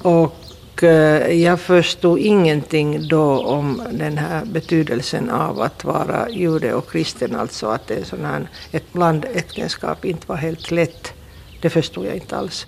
Och 0.05 0.83
eh, 0.83 1.31
jag 1.31 1.59
förstod 1.59 2.19
ingenting 2.19 3.07
då 3.07 3.45
om 3.45 3.81
den 3.91 4.17
här 4.17 4.45
betydelsen 4.45 5.29
av 5.29 5.62
att 5.62 5.83
vara 5.83 6.29
jude 6.29 6.74
och 6.74 6.91
kristen, 6.91 7.35
alltså 7.35 7.67
att 7.67 7.88
det 7.88 8.05
sån 8.05 8.25
här, 8.25 8.47
ett 8.71 8.93
blandäktenskap 8.93 10.05
inte 10.05 10.27
var 10.27 10.35
helt 10.35 10.71
lätt. 10.71 11.13
Det 11.62 11.69
förstod 11.69 12.05
jag 12.05 12.15
inte 12.15 12.38
alls. 12.38 12.65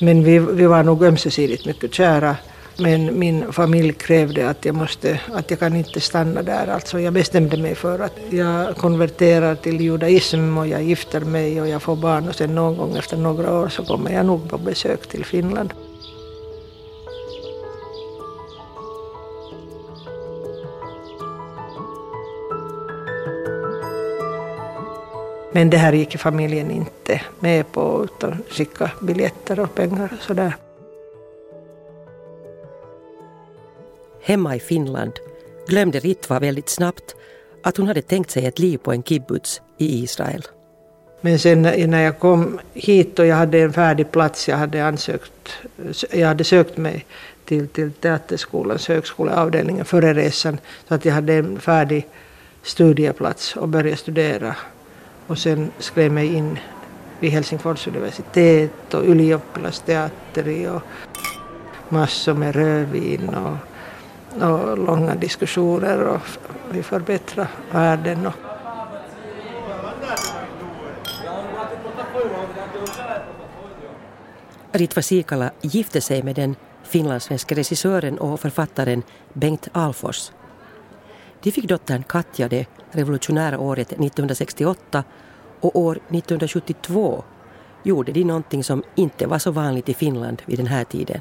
Men 0.00 0.24
vi, 0.24 0.38
vi 0.38 0.66
var 0.66 0.82
nog 0.82 1.04
ömsesidigt 1.04 1.66
mycket 1.66 1.94
kära. 1.94 2.36
Men 2.78 3.18
min 3.18 3.52
familj 3.52 3.92
krävde 3.92 4.48
att 4.48 4.64
jag, 4.64 4.74
måste, 4.74 5.20
att 5.34 5.50
jag 5.50 5.60
kan 5.60 5.76
inte 5.76 6.00
stanna 6.00 6.42
där. 6.42 6.66
Alltså 6.66 7.00
jag 7.00 7.12
bestämde 7.12 7.56
mig 7.56 7.74
för 7.74 7.98
att 7.98 8.18
jag 8.30 8.76
konverterar 8.76 9.54
till 9.54 9.80
judaism 9.80 10.58
och 10.58 10.66
jag 10.66 10.82
gifter 10.82 11.20
mig 11.20 11.60
och 11.60 11.68
jag 11.68 11.82
får 11.82 11.96
barn 11.96 12.28
och 12.28 12.34
sen 12.34 12.54
någon 12.54 12.76
gång 12.76 12.96
efter 12.96 13.16
några 13.16 13.60
år 13.60 13.68
så 13.68 13.84
kommer 13.84 14.12
jag 14.12 14.26
nog 14.26 14.50
på 14.50 14.58
besök 14.58 15.08
till 15.08 15.24
Finland. 15.24 15.72
Men 25.52 25.70
det 25.70 25.76
här 25.76 25.92
gick 25.92 26.18
familjen 26.18 26.70
inte 26.70 27.20
med 27.40 27.72
på 27.72 28.04
utan 28.04 28.42
skicka 28.48 28.90
biljetter 29.00 29.60
och 29.60 29.74
pengar 29.74 30.08
och 30.18 30.22
sådär. 30.22 30.52
Hemma 34.22 34.56
i 34.56 34.60
Finland 34.60 35.12
glömde 35.66 35.98
Ritva 36.00 36.38
väldigt 36.38 36.68
snabbt 36.68 37.16
att 37.62 37.76
hon 37.76 37.86
hade 37.86 38.02
tänkt 38.02 38.30
sig 38.30 38.46
ett 38.46 38.58
liv 38.58 38.78
på 38.78 38.92
en 38.92 39.02
kibbutz 39.02 39.60
i 39.78 40.02
Israel. 40.02 40.46
Men 41.20 41.38
sen 41.38 41.62
när 41.62 42.02
jag 42.02 42.18
kom 42.18 42.58
hit 42.74 43.18
och 43.18 43.26
jag 43.26 43.36
hade 43.36 43.58
en 43.58 43.72
färdig 43.72 44.10
plats, 44.10 44.48
jag 44.48 44.56
hade 44.56 44.84
ansökt, 44.84 45.52
jag 46.10 46.28
hade 46.28 46.44
sökt 46.44 46.76
mig 46.76 47.06
till, 47.44 47.68
till 47.68 47.92
Teaterskolans 47.92 48.88
högskoleavdelningen 48.88 49.84
före 49.84 50.14
resan, 50.14 50.58
så 50.88 50.94
att 50.94 51.04
jag 51.04 51.14
hade 51.14 51.34
en 51.34 51.60
färdig 51.60 52.06
studieplats 52.62 53.56
och 53.56 53.68
började 53.68 53.96
studera. 53.96 54.56
Och 55.28 55.38
sen 55.38 55.70
skrev 55.78 56.12
mig 56.12 56.34
in 56.34 56.58
vid 57.20 57.30
Helsingfors 57.30 57.86
universitet 57.86 58.94
och 58.94 59.04
Ylioppilasteatteri 59.04 60.68
och 60.68 60.82
massor 61.88 62.34
med 62.34 62.54
rödvin 62.54 63.28
och 63.28 63.56
och 64.42 64.78
långa 64.78 65.14
diskussioner 65.14 66.06
och 66.06 66.20
vi 66.70 66.82
förbättrar 66.82 67.48
världen. 67.70 68.26
Och 68.26 68.34
Ritva 74.72 75.02
Sikala 75.02 75.50
gifte 75.60 76.00
sig 76.00 76.22
med 76.22 76.34
den 76.34 76.56
finlandssvenska 76.82 77.54
regissören 77.54 78.18
och 78.18 78.40
författaren 78.40 79.02
Bengt 79.32 79.68
Alfors. 79.72 80.32
De 81.42 81.52
fick 81.52 81.68
dottern 81.68 82.02
Katja 82.02 82.48
det 82.48 82.66
revolutionära 82.90 83.58
året 83.58 83.92
1968 83.92 85.04
och 85.60 85.76
år 85.76 85.92
1972 85.92 87.24
gjorde 87.82 88.12
de 88.12 88.24
någonting 88.24 88.64
som 88.64 88.82
inte 88.94 89.26
var 89.26 89.38
så 89.38 89.50
vanligt 89.50 89.88
i 89.88 89.94
Finland 89.94 90.42
vid 90.46 90.58
den 90.58 90.66
här 90.66 90.84
tiden. 90.84 91.20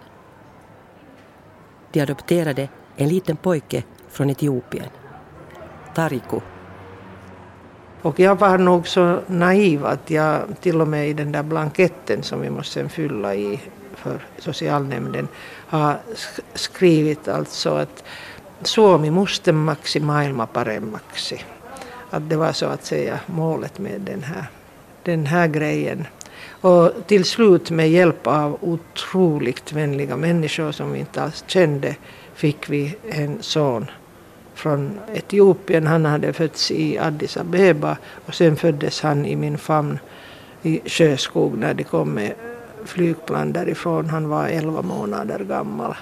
De 1.91 2.01
adopterade 2.01 2.69
en 2.95 3.09
liten 3.09 3.37
pojke 3.37 3.83
från 4.09 4.29
Etiopien. 4.29 4.89
Tariku. 5.95 6.39
Och 8.01 8.19
jag 8.19 8.39
var 8.39 8.57
nog 8.57 8.87
så 8.87 9.19
naiv 9.27 9.85
att 9.85 10.09
jag 10.09 10.41
till 10.61 10.81
och 10.81 10.87
med 10.87 11.09
i 11.09 11.13
den 11.13 11.31
där 11.31 11.43
blanketten 11.43 12.23
som 12.23 12.41
vi 12.41 12.49
måste 12.49 12.89
fylla 12.89 13.35
i 13.35 13.59
för 13.95 14.25
socialnämnden 14.37 15.27
har 15.67 15.99
skrivit 16.53 17.27
alltså 17.27 17.69
att 17.69 18.03
Suomi 18.61 19.11
måste 19.11 19.51
maksi 19.51 19.99
maailma 19.99 20.47
paremmaksi. 20.47 21.45
Att 22.09 22.29
det 22.29 22.37
var 22.37 22.51
så 22.51 22.65
att 22.65 22.85
säga 22.85 23.19
målet 23.25 23.79
med 23.79 24.01
den 24.01 24.23
här, 24.23 24.45
den 25.03 25.25
här 25.25 25.47
grejen. 25.47 26.07
Och 26.61 26.91
till 27.07 27.25
slut 27.25 27.71
med 27.71 27.89
hjälp 27.89 28.27
av 28.27 28.57
otroligt 28.61 29.73
vänliga 29.73 30.17
människor 30.17 30.71
som 30.71 30.91
vi 30.91 30.99
inte 30.99 31.23
alls 31.23 31.43
kände 31.47 31.95
fick 32.33 32.69
vi 32.69 32.95
en 33.09 33.37
son 33.41 33.85
från 34.53 34.99
Etiopien. 35.13 35.87
Han 35.87 36.05
hade 36.05 36.33
fötts 36.33 36.71
i 36.71 36.97
Addis 36.97 37.37
Abeba 37.37 37.97
och 38.25 38.35
sen 38.35 38.55
föddes 38.55 39.01
han 39.01 39.25
i 39.25 39.35
min 39.35 39.57
famn 39.57 39.99
i 40.61 40.81
Sjöskog 40.85 41.57
när 41.57 41.73
de 41.73 41.83
kom 41.83 42.09
med 42.09 42.33
flygplan 42.85 43.53
därifrån. 43.53 44.09
Han 44.09 44.29
var 44.29 44.47
11 44.47 44.81
månader 44.81 45.39
gammal. 45.39 45.95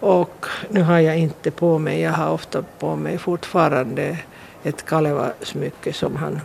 Och 0.00 0.46
nu 0.68 0.82
har 0.82 0.98
jag 0.98 1.18
inte 1.18 1.50
på 1.50 1.78
mig, 1.78 2.00
jag 2.00 2.12
har 2.12 2.30
ofta 2.30 2.62
på 2.78 2.96
mig 2.96 3.18
fortfarande 3.18 4.18
ett 4.64 4.86
Kaleva-smycke 4.86 5.92
som 5.92 6.16
han 6.16 6.40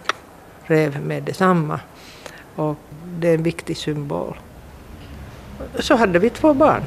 rev 0.64 1.02
med 1.02 1.24
detsamma. 1.24 1.80
Och 2.56 2.78
det 3.20 3.30
är 3.30 3.34
en 3.34 3.44
viktig 3.44 3.78
symbol. 3.78 4.38
Så 5.80 5.96
hade 5.96 6.20
vi 6.20 6.30
två 6.30 6.54
barn. 6.54 6.82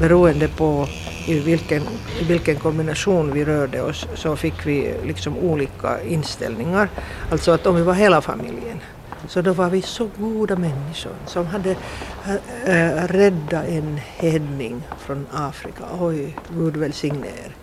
Beroende 0.00 0.48
på 0.48 0.88
i 1.26 1.40
vilken, 1.40 1.82
i 2.20 2.24
vilken 2.24 2.56
kombination 2.56 3.32
vi 3.32 3.44
rörde 3.44 3.82
oss 3.82 4.06
så 4.14 4.36
fick 4.36 4.66
vi 4.66 4.94
liksom 5.04 5.38
olika 5.38 6.02
inställningar. 6.02 6.88
Alltså 7.30 7.52
att 7.52 7.66
om 7.66 7.74
vi 7.74 7.82
var 7.82 7.94
hela 7.94 8.20
familjen 8.20 8.80
så 9.28 9.40
då 9.40 9.52
var 9.52 9.70
vi 9.70 9.82
så 9.82 10.08
goda 10.18 10.56
människor 10.56 11.12
som 11.26 11.46
hade 11.46 11.70
eh, 11.70 12.34
eh, 12.64 13.04
äh, 13.04 13.08
räddat 13.08 13.64
en 13.64 13.96
hedning 13.96 14.82
från 14.98 15.26
Afrika. 15.32 15.84
Oj, 16.00 16.36
Gud 16.56 16.76
välsigne 16.76 17.26
er. 17.26 17.54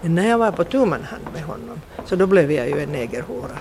Men 0.00 0.14
när 0.14 0.28
jag 0.28 0.38
var 0.38 0.52
på 0.52 0.64
tu 0.64 0.78
hand 0.78 1.26
med 1.32 1.42
honom 1.42 1.80
så 2.04 2.16
då 2.16 2.26
blev 2.26 2.52
jag 2.52 2.68
ju 2.68 2.82
en 2.82 2.92
negerhora. 2.92 3.58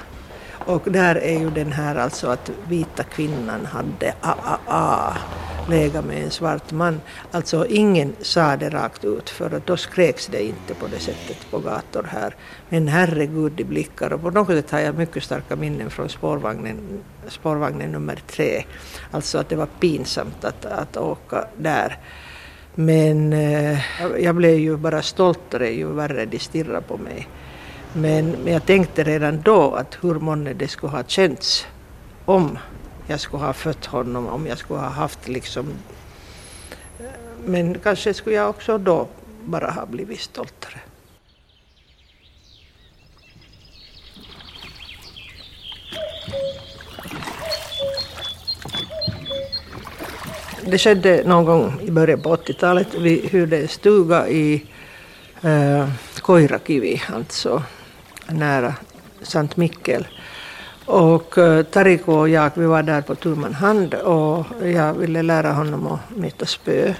Och 0.67 0.81
där 0.85 1.15
är 1.15 1.39
ju 1.39 1.49
den 1.49 1.71
här 1.71 1.95
alltså 1.95 2.27
att 2.27 2.51
vita 2.67 3.03
kvinnan 3.03 3.65
hade 3.65 4.13
A, 4.21 4.35
A, 4.43 4.57
A 4.67 5.13
legat 5.69 6.05
med 6.05 6.23
en 6.23 6.31
svart 6.31 6.71
man. 6.71 7.01
Alltså 7.31 7.65
ingen 7.65 8.15
sa 8.21 8.57
det 8.57 8.69
rakt 8.69 9.05
ut 9.05 9.29
för 9.29 9.55
att 9.55 9.65
då 9.65 9.77
skreks 9.77 10.27
det 10.27 10.43
inte 10.43 10.73
på 10.73 10.87
det 10.87 10.99
sättet 10.99 11.51
på 11.51 11.59
gator 11.59 12.07
här. 12.11 12.35
Men 12.69 12.87
herregud 12.87 13.51
de 13.51 13.63
blickar 13.63 14.13
och 14.13 14.21
på 14.21 14.29
något 14.29 14.47
sätt 14.47 14.71
har 14.71 14.79
jag 14.79 14.97
mycket 14.97 15.23
starka 15.23 15.55
minnen 15.55 15.89
från 15.89 16.09
spårvagnen, 16.09 16.77
spårvagnen 17.27 17.91
nummer 17.91 18.19
tre. 18.27 18.63
Alltså 19.11 19.37
att 19.37 19.49
det 19.49 19.55
var 19.55 19.69
pinsamt 19.79 20.45
att, 20.45 20.65
att 20.65 20.97
åka 20.97 21.47
där. 21.57 21.97
Men 22.75 23.33
eh, 23.33 23.79
jag 24.19 24.35
blev 24.35 24.55
ju 24.55 24.77
bara 24.77 25.01
stoltare 25.01 25.69
ju 25.69 25.87
värre 25.87 26.25
de 26.25 26.39
stirrade 26.39 26.81
på 26.81 26.97
mig. 26.97 27.27
Men, 27.93 28.31
men 28.31 28.53
jag 28.53 28.65
tänkte 28.65 29.03
redan 29.03 29.41
då 29.41 29.73
att 29.73 29.97
hur 30.01 30.15
månne 30.15 30.53
det 30.53 30.67
skulle 30.67 30.91
ha 30.91 31.03
känts 31.03 31.65
om 32.25 32.57
jag 33.07 33.19
skulle 33.19 33.43
ha 33.43 33.53
fött 33.53 33.85
honom, 33.85 34.27
om 34.27 34.47
jag 34.47 34.57
skulle 34.57 34.79
ha 34.79 34.89
haft 34.89 35.27
liksom... 35.27 35.73
Men 37.45 37.79
kanske 37.79 38.13
skulle 38.13 38.35
jag 38.35 38.49
också 38.49 38.77
då 38.77 39.07
bara 39.45 39.71
ha 39.71 39.85
blivit 39.85 40.19
stoltare. 40.19 40.79
Det 50.65 50.77
skedde 50.77 51.23
någon 51.25 51.45
gång 51.45 51.81
i 51.81 51.91
början 51.91 52.21
på 52.21 52.35
80-talet. 52.35 52.87
Vi 52.93 53.27
hyrde 53.27 53.57
en 53.57 53.67
stuga 53.67 54.27
i 54.27 54.65
eh, 55.41 55.89
Koirakivi, 56.21 57.01
alltså 57.13 57.63
nära 58.27 58.75
Sankt 59.21 59.57
Mikkel. 59.57 60.07
Och 60.87 61.37
eh, 61.37 61.63
Tariko 61.63 62.13
och 62.13 62.29
jag, 62.29 62.51
vi 62.55 62.65
var 62.65 62.83
där 62.83 63.01
på 63.01 63.15
tu 63.15 63.35
hand 63.53 63.93
och 63.93 64.45
jag 64.63 64.93
ville 64.93 65.21
lära 65.21 65.51
honom 65.51 65.87
att 65.87 65.99
meta 66.17 66.45
spö. 66.45 66.93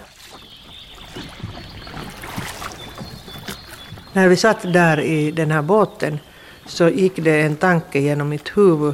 När 4.14 4.28
vi 4.28 4.36
satt 4.36 4.74
där 4.74 5.00
i 5.00 5.32
den 5.32 5.52
här 5.52 5.62
båten 5.62 6.20
så 6.66 6.90
gick 6.90 7.16
det 7.16 7.42
en 7.42 7.56
tanke 7.56 8.00
genom 8.00 8.30
mitt 8.30 8.58
huvud 8.58 8.94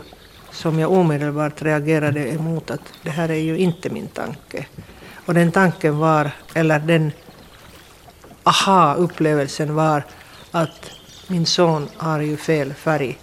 som 0.51 0.79
jag 0.79 0.91
omedelbart 0.91 1.61
reagerade 1.61 2.27
emot 2.27 2.71
att 2.71 2.93
det 3.03 3.09
här 3.09 3.31
är 3.31 3.41
ju 3.41 3.57
inte 3.57 3.89
min 3.89 4.07
tanke. 4.07 4.65
Och 5.25 5.33
den 5.33 5.51
tanken 5.51 5.97
var, 5.97 6.31
eller 6.53 6.79
den 6.79 7.11
aha-upplevelsen 8.43 9.75
var 9.75 10.03
att 10.51 10.91
min 11.27 11.45
son 11.45 11.89
har 11.97 12.19
ju 12.19 12.37
fel 12.37 12.73
färg. 12.73 13.19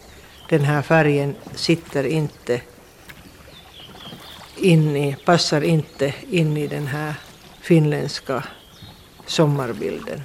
Den 0.50 0.64
här 0.64 0.82
färgen 0.82 1.34
sitter 1.54 2.04
inte 2.04 2.60
in 4.56 4.96
i, 4.96 5.16
passar 5.24 5.60
inte 5.60 6.14
in 6.30 6.56
i 6.56 6.66
den 6.66 6.86
här 6.86 7.14
finländska 7.60 8.44
sommarbilden. 9.26 10.22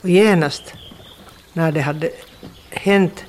Och 0.00 0.08
genast 0.08 0.74
när 1.52 1.72
det 1.72 1.80
hade 1.80 2.10
hänt 2.70 3.24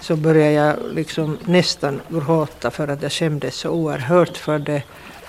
så 0.00 0.16
började 0.16 0.52
jag 0.52 0.76
liksom 0.92 1.38
nästan 1.44 2.00
gråta 2.08 2.70
för 2.70 2.88
att 2.88 3.02
jag 3.02 3.12
skämdes 3.12 3.54
så 3.54 3.70
oerhört 3.70 4.36
för 4.36 4.58
det. 4.58 4.82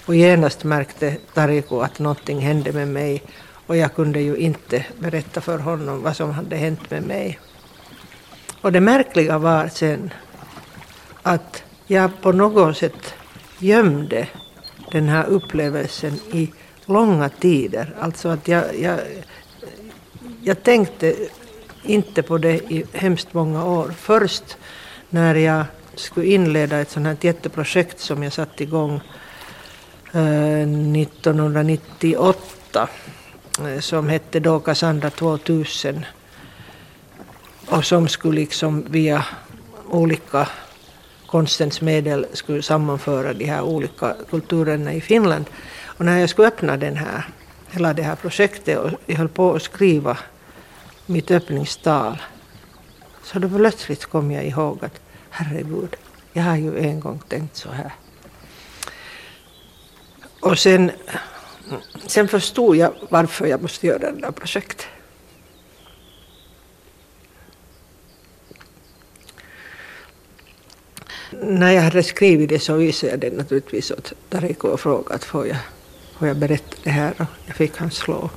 Och 0.05 0.15
genast 0.15 0.63
märkte 0.63 1.17
Tariko 1.33 1.79
att 1.79 1.99
någonting 1.99 2.39
hände 2.39 2.71
med 2.71 2.87
mig 2.87 3.23
och 3.67 3.77
jag 3.77 3.95
kunde 3.95 4.21
ju 4.21 4.35
inte 4.35 4.85
berätta 4.99 5.41
för 5.41 5.59
honom 5.59 6.03
vad 6.03 6.15
som 6.15 6.31
hade 6.31 6.55
hänt 6.55 6.91
med 6.91 7.03
mig. 7.03 7.39
Och 8.63 8.71
det 8.71 8.79
märkliga 8.79 9.37
var 9.37 9.67
sen 9.67 10.13
att 11.21 11.63
jag 11.87 12.21
på 12.21 12.31
något 12.31 12.77
sätt 12.77 13.13
gömde 13.59 14.27
den 14.91 15.09
här 15.09 15.25
upplevelsen 15.25 16.13
i 16.31 16.51
långa 16.85 17.29
tider. 17.29 17.95
Alltså 17.99 18.29
att 18.29 18.47
jag, 18.47 18.79
jag, 18.79 18.99
jag 20.43 20.63
tänkte 20.63 21.15
inte 21.83 22.23
på 22.23 22.37
det 22.37 22.53
i 22.53 22.85
hemskt 22.93 23.33
många 23.33 23.65
år. 23.65 23.93
Först 23.97 24.57
när 25.09 25.35
jag 25.35 25.65
skulle 25.95 26.25
inleda 26.25 26.79
ett 26.79 26.91
sånt 26.91 27.05
här 27.05 27.17
jätteprojekt 27.21 27.99
som 27.99 28.23
jag 28.23 28.33
satte 28.33 28.63
igång 28.63 29.01
eh, 30.13 30.61
1998 30.61 32.89
eh, 33.59 33.79
som 33.79 34.09
hette 34.09 34.39
då 34.39 34.59
Cassandra 34.59 35.09
2000 35.09 36.05
och 37.69 37.85
som 37.85 38.07
skulle 38.07 38.39
liksom 38.39 38.85
via 38.89 39.25
olika 39.89 40.47
konstens 41.25 41.81
medel 41.81 42.25
skulle 42.33 42.61
sammanföra 42.61 43.33
de 43.33 43.45
här 43.45 43.61
olika 43.61 44.15
kulturerna 44.29 44.93
i 44.93 45.01
Finland. 45.01 45.45
Och 45.85 46.05
när 46.05 46.19
jag 46.19 46.29
skulle 46.29 46.47
öppna 46.47 46.77
den 46.77 46.95
här, 46.95 47.27
hela 47.71 47.93
det 47.93 48.03
här 48.03 48.15
projektet 48.15 48.77
och 48.77 48.91
jag 49.05 49.15
höll 49.15 49.29
på 49.29 49.55
att 49.55 49.61
skriva 49.61 50.17
mitt 51.05 51.31
öppningstal 51.31 52.17
så 53.23 53.39
då 53.39 53.49
plötsligt 53.49 54.05
kom 54.05 54.31
jag 54.31 54.45
ihåg 54.45 54.85
att 54.85 55.01
herregud, 55.29 55.95
jag 56.33 56.43
har 56.43 56.55
ju 56.55 56.79
en 56.79 56.99
gång 56.99 57.21
tänkt 57.27 57.55
så 57.55 57.69
här. 57.71 57.91
Och 60.39 60.59
sen, 60.59 60.91
sen 62.07 62.27
förstod 62.27 62.75
jag 62.75 62.93
varför 63.09 63.45
jag 63.45 63.61
måste 63.61 63.87
göra 63.87 64.11
det 64.11 64.21
där 64.21 64.31
projektet. 64.31 64.87
När 71.53 71.71
jag 71.71 71.81
hade 71.81 72.03
skrivit 72.03 72.49
det 72.49 72.59
så 72.59 72.73
visade 72.73 73.11
jag 73.11 73.19
det 73.19 73.37
naturligtvis 73.37 73.91
åt 73.91 74.13
Tariko 74.29 74.67
och 74.67 74.79
frågade 74.79 75.15
att 75.15 75.23
får 75.23 75.47
jag, 75.47 75.57
får 76.19 76.27
jag 76.27 76.37
berätta 76.37 76.75
det 76.83 76.89
här 76.89 77.13
och 77.17 77.25
jag 77.45 77.55
fick 77.55 77.77
hans 77.77 78.07
lov. 78.07 78.29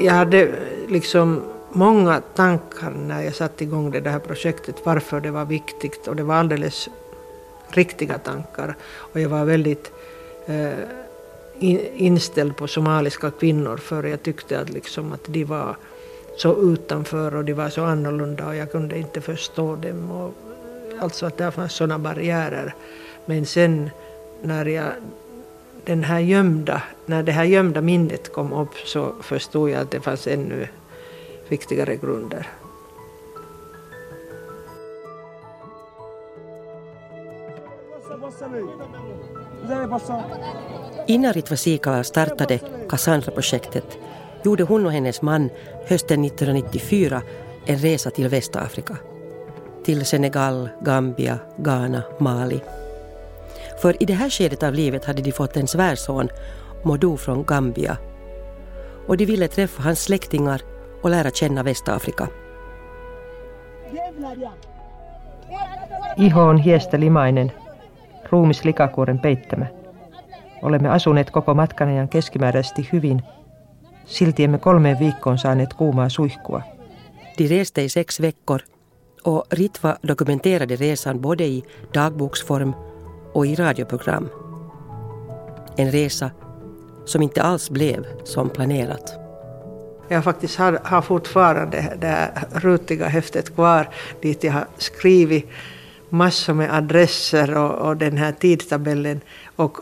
Jag 0.00 0.12
hade 0.12 0.54
liksom 0.88 1.42
många 1.72 2.20
tankar 2.34 2.90
när 2.90 3.22
jag 3.22 3.34
satte 3.34 3.64
igång 3.64 3.90
det 3.90 4.10
här 4.10 4.18
projektet, 4.18 4.76
varför 4.84 5.20
det 5.20 5.30
var 5.30 5.44
viktigt 5.44 6.08
och 6.08 6.16
det 6.16 6.22
var 6.22 6.34
alldeles 6.34 6.88
riktiga 7.68 8.18
tankar. 8.18 8.76
Och 8.84 9.20
jag 9.20 9.28
var 9.28 9.44
väldigt 9.44 9.92
eh, 10.46 10.70
inställd 11.96 12.56
på 12.56 12.66
somaliska 12.66 13.30
kvinnor 13.30 13.76
för 13.76 14.04
jag 14.04 14.22
tyckte 14.22 14.60
att, 14.60 14.70
liksom 14.70 15.12
att 15.12 15.24
de 15.26 15.44
var 15.44 15.76
så 16.36 16.72
utanför 16.72 17.34
och 17.34 17.44
de 17.44 17.52
var 17.52 17.68
så 17.68 17.84
annorlunda 17.84 18.46
och 18.46 18.56
jag 18.56 18.72
kunde 18.72 18.98
inte 18.98 19.20
förstå 19.20 19.76
dem. 19.76 20.10
Och, 20.10 20.34
alltså 21.00 21.26
att 21.26 21.38
det 21.38 21.50
fanns 21.50 21.72
sådana 21.72 21.98
barriärer. 21.98 22.74
Men 23.24 23.46
sen 23.46 23.90
när 24.42 24.66
jag 24.66 24.92
den 25.84 26.04
här 26.04 26.20
gömda, 26.20 26.82
när 27.06 27.22
det 27.22 27.32
här 27.32 27.44
gömda 27.44 27.80
minnet 27.80 28.32
kom 28.32 28.52
upp 28.52 28.74
så 28.84 29.12
förstod 29.22 29.70
jag 29.70 29.80
att 29.80 29.90
det 29.90 30.00
fanns 30.00 30.26
ännu 30.26 30.68
viktigare 31.48 31.96
grunder. 31.96 32.46
Innan 41.06 41.32
Ritva 41.32 42.04
startade 42.04 42.60
Cassandra-projektet 42.88 43.98
gjorde 44.46 44.64
hon 44.64 44.86
och 44.86 44.92
hennes 44.92 45.22
man 45.22 45.50
hösten 45.88 46.24
1994 46.24 47.22
en 47.66 47.78
resa 47.78 48.10
till 48.10 48.28
Västafrika. 48.28 48.96
Till 49.84 50.06
Senegal, 50.06 50.68
Gambia, 50.80 51.38
Ghana, 51.56 52.02
Mali 52.18 52.60
för 53.76 54.02
i 54.02 54.06
det 54.06 54.14
här 54.14 54.30
skedet 54.30 54.62
av 54.62 54.74
livet 54.74 55.04
hade 55.04 55.22
de 55.22 55.32
fått 55.32 55.56
en 55.56 55.66
svärson, 55.66 56.28
Modou 56.82 57.16
från 57.16 57.44
Gambia. 57.44 57.96
Och 59.06 59.16
de 59.16 59.26
ville 59.26 59.48
träffa 59.48 59.82
hans 59.82 60.02
släktingar 60.02 60.62
och 61.02 61.10
lära 61.10 61.30
känna 61.30 61.62
Västafrika. 61.62 62.28
Iho 66.16 66.40
Ihon 66.40 66.58
Hiestelimainen 66.58 67.52
ruumis 68.30 68.64
likakuoren 68.64 69.18
peittämä. 69.18 69.66
Olemme 70.62 70.88
asuneet 70.88 71.30
koko 71.30 71.54
matkan 71.54 71.88
ajan 71.88 72.08
keskimääräisesti 72.08 72.88
hyvin, 72.92 73.22
silti 74.06 74.44
emme 74.44 74.58
kolmeen 74.58 74.98
viikkoon 74.98 75.38
saaneet 75.38 75.74
kuumaa 75.74 76.08
suihkua. 76.08 76.62
De 77.38 77.48
reste 77.48 77.84
i 77.84 77.88
sex 77.88 78.20
veckor 78.20 78.60
och 79.22 79.44
Ritva 79.50 79.96
dokumenterade 80.08 80.76
resan 80.76 81.20
både 81.20 81.44
i 81.44 81.64
dagboksform 81.94 82.72
och 83.32 83.46
i 83.46 83.54
radioprogram. 83.54 84.28
En 85.76 85.92
resa 85.92 86.30
som 87.04 87.22
inte 87.22 87.42
alls 87.42 87.70
blev 87.70 88.06
som 88.24 88.50
planerat. 88.50 89.14
Jag 90.08 90.24
faktiskt 90.24 90.56
har, 90.56 90.80
har 90.84 91.02
fortfarande 91.02 91.96
det 92.00 92.06
här 92.06 92.30
rutiga 92.52 93.08
häftet 93.08 93.54
kvar 93.54 93.88
dit 94.22 94.44
jag 94.44 94.52
har 94.52 94.66
skrivit 94.78 95.48
massor 96.08 96.54
med 96.54 96.74
adresser 96.74 97.56
och, 97.56 97.88
och 97.88 97.96
den 97.96 98.16
här 98.16 98.32
tidtabellen. 98.32 99.20
Och 99.56 99.78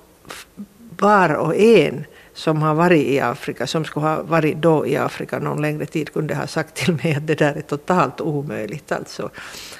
var 1.01 1.35
och 1.35 1.57
en 1.57 2.05
som 2.35 2.63
har 2.63 2.75
varit 2.75 3.07
i 3.07 3.21
Afrika, 3.21 3.67
som 3.67 3.85
skulle 3.85 4.07
ha 4.07 4.23
varit 4.23 4.57
då 4.57 4.87
i 4.87 4.97
Afrika 4.97 5.39
någon 5.39 5.63
längre 5.63 5.87
tid, 5.87 6.13
kunde 6.13 6.35
ha 6.35 6.47
sagt 6.47 6.75
till 6.75 6.95
mig 6.95 7.15
att 7.15 7.27
det 7.27 7.35
där 7.35 7.55
är 7.55 7.61
totalt 7.61 8.21
omöjligt. 8.21 8.93
Alltså, 8.93 9.31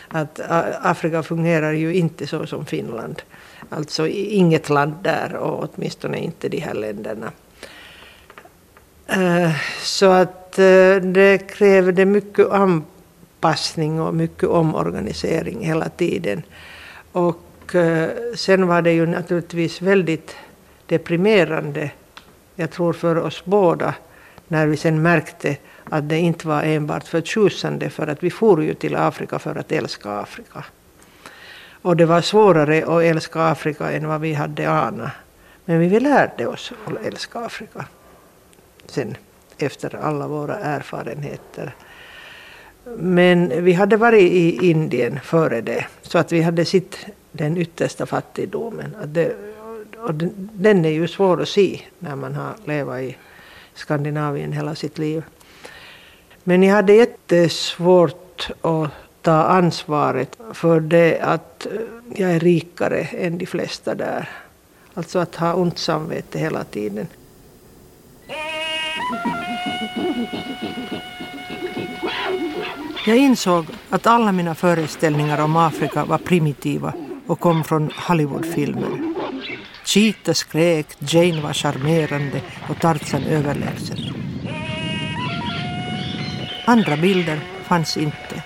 att 0.09 0.41
Afrika 0.83 1.23
fungerar 1.23 1.73
ju 1.73 1.95
inte 1.95 2.27
så 2.27 2.47
som 2.47 2.67
Finland. 2.67 3.23
Alltså 3.69 4.09
inget 4.09 4.69
land 4.69 4.95
där 5.03 5.37
och 5.37 5.69
åtminstone 5.69 6.19
inte 6.19 6.49
de 6.49 6.59
här 6.59 6.75
länderna. 6.75 7.33
Eh, 9.07 9.51
så 9.83 10.11
att 10.11 10.59
eh, 10.59 10.97
det 10.97 11.39
krävde 11.49 12.05
mycket 12.05 12.51
anpassning 12.51 14.01
och 14.01 14.15
mycket 14.15 14.49
omorganisering 14.49 15.65
hela 15.65 15.89
tiden. 15.89 16.43
Och 17.13 17.75
eh, 17.75 18.11
sen 18.35 18.67
var 18.67 18.83
det 18.83 18.93
ju 18.93 19.07
naturligtvis 19.07 19.83
väldigt 19.83 20.37
deprimerande, 20.87 21.91
jag 22.55 22.71
tror 22.71 22.93
för 22.93 23.17
oss 23.17 23.45
båda, 23.45 23.95
när 24.49 24.67
vi 24.67 24.77
sen 24.77 25.03
märkte 25.03 25.57
att 25.85 26.09
det 26.09 26.19
inte 26.19 26.49
var 26.49 26.63
enbart 26.63 27.09
förtjusande 27.09 27.91
för 27.91 28.07
att 28.07 28.23
vi 28.23 28.31
for 28.31 28.63
ju 28.63 28.75
till 28.75 28.97
Afrika 28.97 29.39
för 29.39 29.57
att 29.57 29.73
älska 29.73 30.11
Afrika. 30.11 30.65
Och 31.83 31.97
det 31.97 32.07
var 32.07 32.21
svårare 32.21 32.85
att 32.87 33.03
älska 33.03 33.45
Afrika 33.45 33.93
än 33.93 34.09
vad 34.09 34.21
vi 34.21 34.35
hade 34.35 34.71
anat. 34.71 35.11
Men 35.65 35.81
vi 35.81 36.01
lärde 36.01 36.47
oss 36.47 36.73
att 36.87 37.07
älska 37.07 37.39
Afrika 37.39 37.85
sen 38.87 39.17
efter 39.59 39.97
alla 39.97 40.29
våra 40.29 40.57
erfarenheter. 40.57 41.75
Men 42.97 43.65
vi 43.65 43.73
hade 43.73 43.97
varit 43.97 44.33
i 44.33 44.71
Indien 44.71 45.21
före 45.21 45.61
det, 45.61 45.87
så 46.03 46.19
att 46.19 46.33
vi 46.33 46.43
hade 46.43 46.65
sett 46.65 47.07
den 47.33 47.57
yttersta 47.57 48.07
fattigdomen. 48.07 48.97
Att 49.03 49.15
det, 49.15 49.37
och 50.05 50.15
den 50.35 50.85
är 50.85 50.91
ju 50.91 51.09
svår 51.09 51.43
att 51.43 51.49
se 51.49 51.81
när 51.99 52.17
man 52.17 52.35
har 52.35 52.55
levat 52.65 53.01
i 53.01 53.17
Skandinavien 53.75 54.53
hela 54.53 54.75
sitt 54.75 54.99
liv. 54.99 55.23
Men 56.45 56.63
jag 56.63 56.75
hade 56.75 56.95
jättesvårt 56.95 58.51
att 58.61 58.91
ta 59.23 59.43
ansvaret 59.45 60.39
för 60.53 60.81
det 60.81 61.21
att 61.21 61.67
eh, 61.67 61.73
jag 62.17 62.31
är 62.31 62.41
rikare 62.41 63.01
än 63.01 63.39
de 63.39 63.47
flesta 63.47 63.95
där. 63.95 64.29
Alltså 64.95 65.19
att 65.19 65.37
ha 65.37 65.55
ont 65.55 65.79
samvete 65.79 66.39
hela 66.39 66.65
tiden. 66.65 67.07
Jag 73.07 73.17
insåg 73.17 73.67
att 73.91 74.07
alla 74.07 74.33
mina 74.33 74.55
föreställningar 74.55 75.45
om 75.45 75.57
Afrika 75.57 76.05
var 76.05 76.19
primitiva 76.19 76.93
och 77.27 77.41
kom 77.41 77.65
från 77.65 77.91
Hollywoodfilmer. 78.09 79.14
Cheetah 79.85 80.35
skrek, 80.35 80.87
Jane 80.99 81.41
var 81.41 81.53
charmerande 81.53 82.41
och 82.69 82.81
Tarzan 82.81 83.23
överlägsen. 83.23 83.99
Andra 86.67 86.97
bilder 86.97 87.41
fanns 87.65 87.97
inte. 87.97 88.43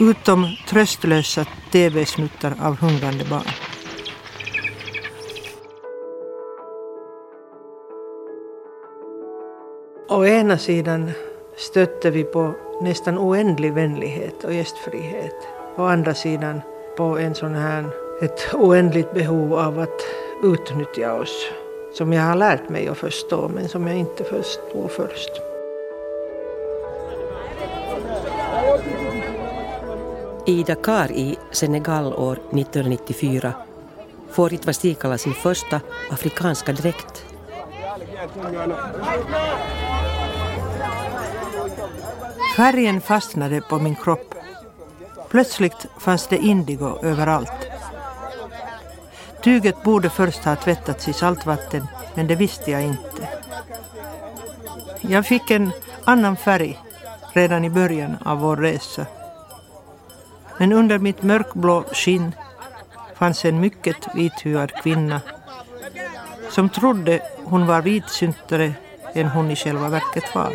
Utom 0.00 0.56
tröstlösa 0.68 1.46
tv-snuttar 1.72 2.54
av 2.60 2.76
hungrande 2.76 3.24
barn. 3.24 3.48
Å 10.08 10.26
ena 10.26 10.58
sidan 10.58 11.10
stötte 11.56 12.10
vi 12.10 12.24
på 12.24 12.54
nästan 12.82 13.18
oändlig 13.18 13.72
vänlighet 13.72 14.44
och 14.44 14.54
gästfrihet. 14.54 15.34
Å 15.76 15.82
andra 15.82 16.14
sidan 16.14 16.60
på 16.96 17.18
en 17.18 17.34
sån 17.34 17.54
här, 17.54 18.09
ett 18.20 18.54
oändligt 18.54 19.14
behov 19.14 19.54
av 19.54 19.78
att 19.78 20.00
utnyttja 20.42 21.14
oss. 21.14 21.46
Som 21.94 22.12
jag 22.12 22.22
har 22.22 22.34
lärt 22.36 22.68
mig 22.68 22.88
att 22.88 22.98
förstå 22.98 23.48
men 23.48 23.68
som 23.68 23.86
jag 23.86 23.96
inte 23.96 24.24
förstod 24.24 24.90
först. 24.90 25.30
I 30.46 30.62
Dakar 30.62 31.12
i 31.12 31.38
Senegal 31.50 32.14
år 32.14 32.32
1994 32.32 33.52
får 34.30 34.48
Ritva 34.48 34.72
Stikala 34.72 35.18
sin 35.18 35.34
första 35.34 35.80
afrikanska 36.10 36.72
dräkt. 36.72 37.24
Färgen 42.56 43.00
fastnade 43.00 43.60
på 43.60 43.78
min 43.78 43.94
kropp. 43.94 44.34
Plötsligt 45.28 45.86
fanns 45.98 46.26
det 46.26 46.36
indigo 46.36 46.98
överallt. 47.02 47.59
Tyget 49.42 49.82
borde 49.82 50.10
först 50.10 50.44
ha 50.44 50.56
tvättats 50.56 51.08
i 51.08 51.12
saltvatten, 51.12 51.86
men 52.14 52.26
det 52.26 52.34
visste 52.34 52.70
jag 52.70 52.82
inte. 52.82 53.28
Jag 55.00 55.26
fick 55.26 55.50
en 55.50 55.72
annan 56.04 56.36
färg 56.36 56.78
redan 57.32 57.64
i 57.64 57.70
början 57.70 58.16
av 58.24 58.38
vår 58.38 58.56
resa. 58.56 59.06
Men 60.58 60.72
under 60.72 60.98
mitt 60.98 61.22
mörkblå 61.22 61.84
skinn 61.92 62.34
fanns 63.14 63.44
en 63.44 63.60
mycket 63.60 63.96
vithyad 64.14 64.72
kvinna 64.82 65.20
som 66.50 66.68
trodde 66.68 67.22
hon 67.44 67.66
var 67.66 67.82
vitsyntare 67.82 68.72
än 69.14 69.28
hon 69.28 69.50
i 69.50 69.56
själva 69.56 69.88
verket 69.88 70.34
var. 70.34 70.52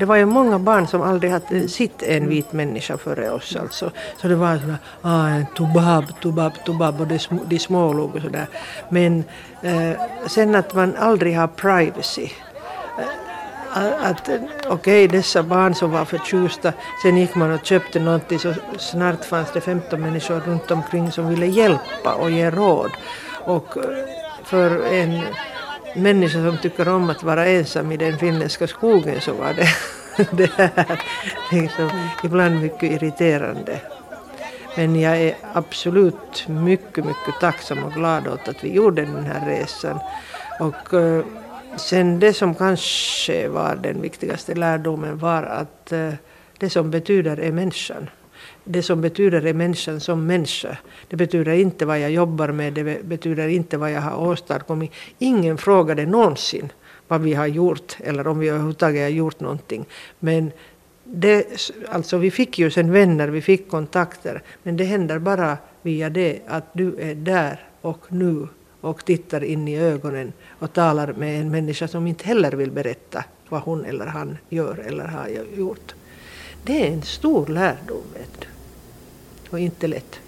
Det 0.00 0.06
var 0.06 0.16
ju 0.16 0.26
många 0.26 0.58
barn 0.58 0.86
som 0.86 1.02
aldrig 1.02 1.32
hade 1.32 1.68
sett 1.68 2.02
en 2.02 2.28
vit 2.28 2.52
människa 2.52 2.98
före 2.98 3.30
oss. 3.30 3.56
Alltså. 3.56 3.90
Så 4.16 4.28
det 4.28 4.34
var 4.34 4.58
sådär, 4.58 4.78
ah, 5.02 5.28
en 5.28 5.46
tubab, 5.56 6.04
tubab, 6.22 6.52
tubab 6.64 7.00
och 7.00 7.06
de, 7.06 7.18
sm 7.18 7.34
de 7.46 7.58
smålog 7.58 8.16
och 8.16 8.22
sådär. 8.22 8.46
Men 8.88 9.24
eh, 9.62 10.00
sen 10.26 10.54
att 10.54 10.74
man 10.74 10.96
aldrig 10.96 11.36
har 11.36 11.46
privacy. 11.46 12.28
Eh, 13.76 14.10
att 14.10 14.28
eh, 14.28 14.34
okej, 14.66 15.04
okay, 15.04 15.06
dessa 15.06 15.42
barn 15.42 15.74
som 15.74 15.90
var 15.90 16.04
förtjusta, 16.04 16.72
sen 17.02 17.16
gick 17.16 17.34
man 17.34 17.52
och 17.52 17.64
köpte 17.64 18.00
någonting 18.00 18.38
så 18.38 18.54
snart 18.78 19.24
fanns 19.24 19.52
det 19.52 19.60
15 19.60 20.00
människor 20.00 20.40
runt 20.40 20.70
omkring 20.70 21.12
som 21.12 21.28
ville 21.28 21.46
hjälpa 21.46 22.14
och 22.14 22.30
ge 22.30 22.50
råd. 22.50 22.90
Och 23.44 23.76
eh, 23.76 23.84
för 24.44 24.92
en 24.92 25.22
människa 25.94 26.32
som 26.32 26.58
tycker 26.58 26.88
om 26.88 27.10
att 27.10 27.22
vara 27.22 27.46
ensam 27.46 27.92
i 27.92 27.96
den 27.96 28.18
finländska 28.18 28.66
skogen 28.66 29.20
så 29.20 29.32
var 29.32 29.54
det, 29.54 29.68
det 30.36 30.50
här 30.56 31.02
liksom, 31.52 31.90
ibland 32.24 32.60
mycket 32.60 32.82
irriterande. 32.82 33.80
Men 34.76 35.00
jag 35.00 35.20
är 35.20 35.34
absolut 35.52 36.48
mycket, 36.48 37.04
mycket 37.04 37.40
tacksam 37.40 37.84
och 37.84 37.92
glad 37.92 38.28
åt 38.28 38.48
att 38.48 38.64
vi 38.64 38.72
gjorde 38.72 39.04
den 39.04 39.24
här 39.24 39.46
resan. 39.46 39.98
Och 40.60 40.94
eh, 40.94 41.24
sen 41.76 42.20
det 42.20 42.32
som 42.32 42.54
kanske 42.54 43.48
var 43.48 43.76
den 43.76 44.02
viktigaste 44.02 44.54
lärdomen 44.54 45.18
var 45.18 45.42
att 45.42 45.92
eh, 45.92 46.12
det 46.58 46.70
som 46.70 46.90
betyder 46.90 47.36
är 47.40 47.52
människan 47.52 48.10
det 48.64 48.82
som 48.82 49.00
betyder 49.00 49.46
är 49.46 49.54
människan 49.54 50.00
som 50.00 50.26
människa. 50.26 50.78
Det 51.08 51.16
betyder 51.16 51.52
inte 51.52 51.86
vad 51.86 52.00
jag 52.00 52.10
jobbar 52.10 52.48
med, 52.48 52.72
det 52.72 53.04
betyder 53.04 53.48
inte 53.48 53.76
vad 53.76 53.90
jag 53.90 54.00
har 54.00 54.28
åstadkommit. 54.28 54.92
Ingen 55.18 55.58
frågade 55.58 56.06
någonsin 56.06 56.72
vad 57.08 57.20
vi 57.20 57.34
har 57.34 57.46
gjort 57.46 57.96
eller 58.00 58.26
om 58.26 58.38
vi 58.38 58.48
överhuvudtaget 58.48 59.02
har 59.02 59.08
gjort 59.08 59.40
någonting. 59.40 59.84
Men 60.18 60.52
det, 61.04 61.46
alltså 61.88 62.18
vi 62.18 62.30
fick 62.30 62.58
ju 62.58 62.70
sen 62.70 62.92
vänner, 62.92 63.28
vi 63.28 63.42
fick 63.42 63.70
kontakter, 63.70 64.42
men 64.62 64.76
det 64.76 64.84
händer 64.84 65.18
bara 65.18 65.58
via 65.82 66.10
det 66.10 66.40
att 66.46 66.64
du 66.72 66.96
är 67.00 67.14
där 67.14 67.66
och 67.80 68.06
nu 68.08 68.48
och 68.80 69.04
tittar 69.04 69.44
in 69.44 69.68
i 69.68 69.78
ögonen 69.78 70.32
och 70.58 70.72
talar 70.72 71.12
med 71.12 71.40
en 71.40 71.50
människa 71.50 71.88
som 71.88 72.06
inte 72.06 72.24
heller 72.24 72.52
vill 72.52 72.70
berätta 72.70 73.24
vad 73.48 73.60
hon 73.60 73.84
eller 73.84 74.06
han 74.06 74.38
gör 74.48 74.78
eller 74.86 75.04
har 75.04 75.28
gjort. 75.56 75.94
Det 76.64 76.86
är 76.86 76.92
en 76.92 77.02
stor 77.02 77.46
lärdom. 77.46 78.02
Vet 78.14 78.40
du 78.40 78.46
och 79.50 79.58
inte 79.58 79.86
lätt. 79.86 80.20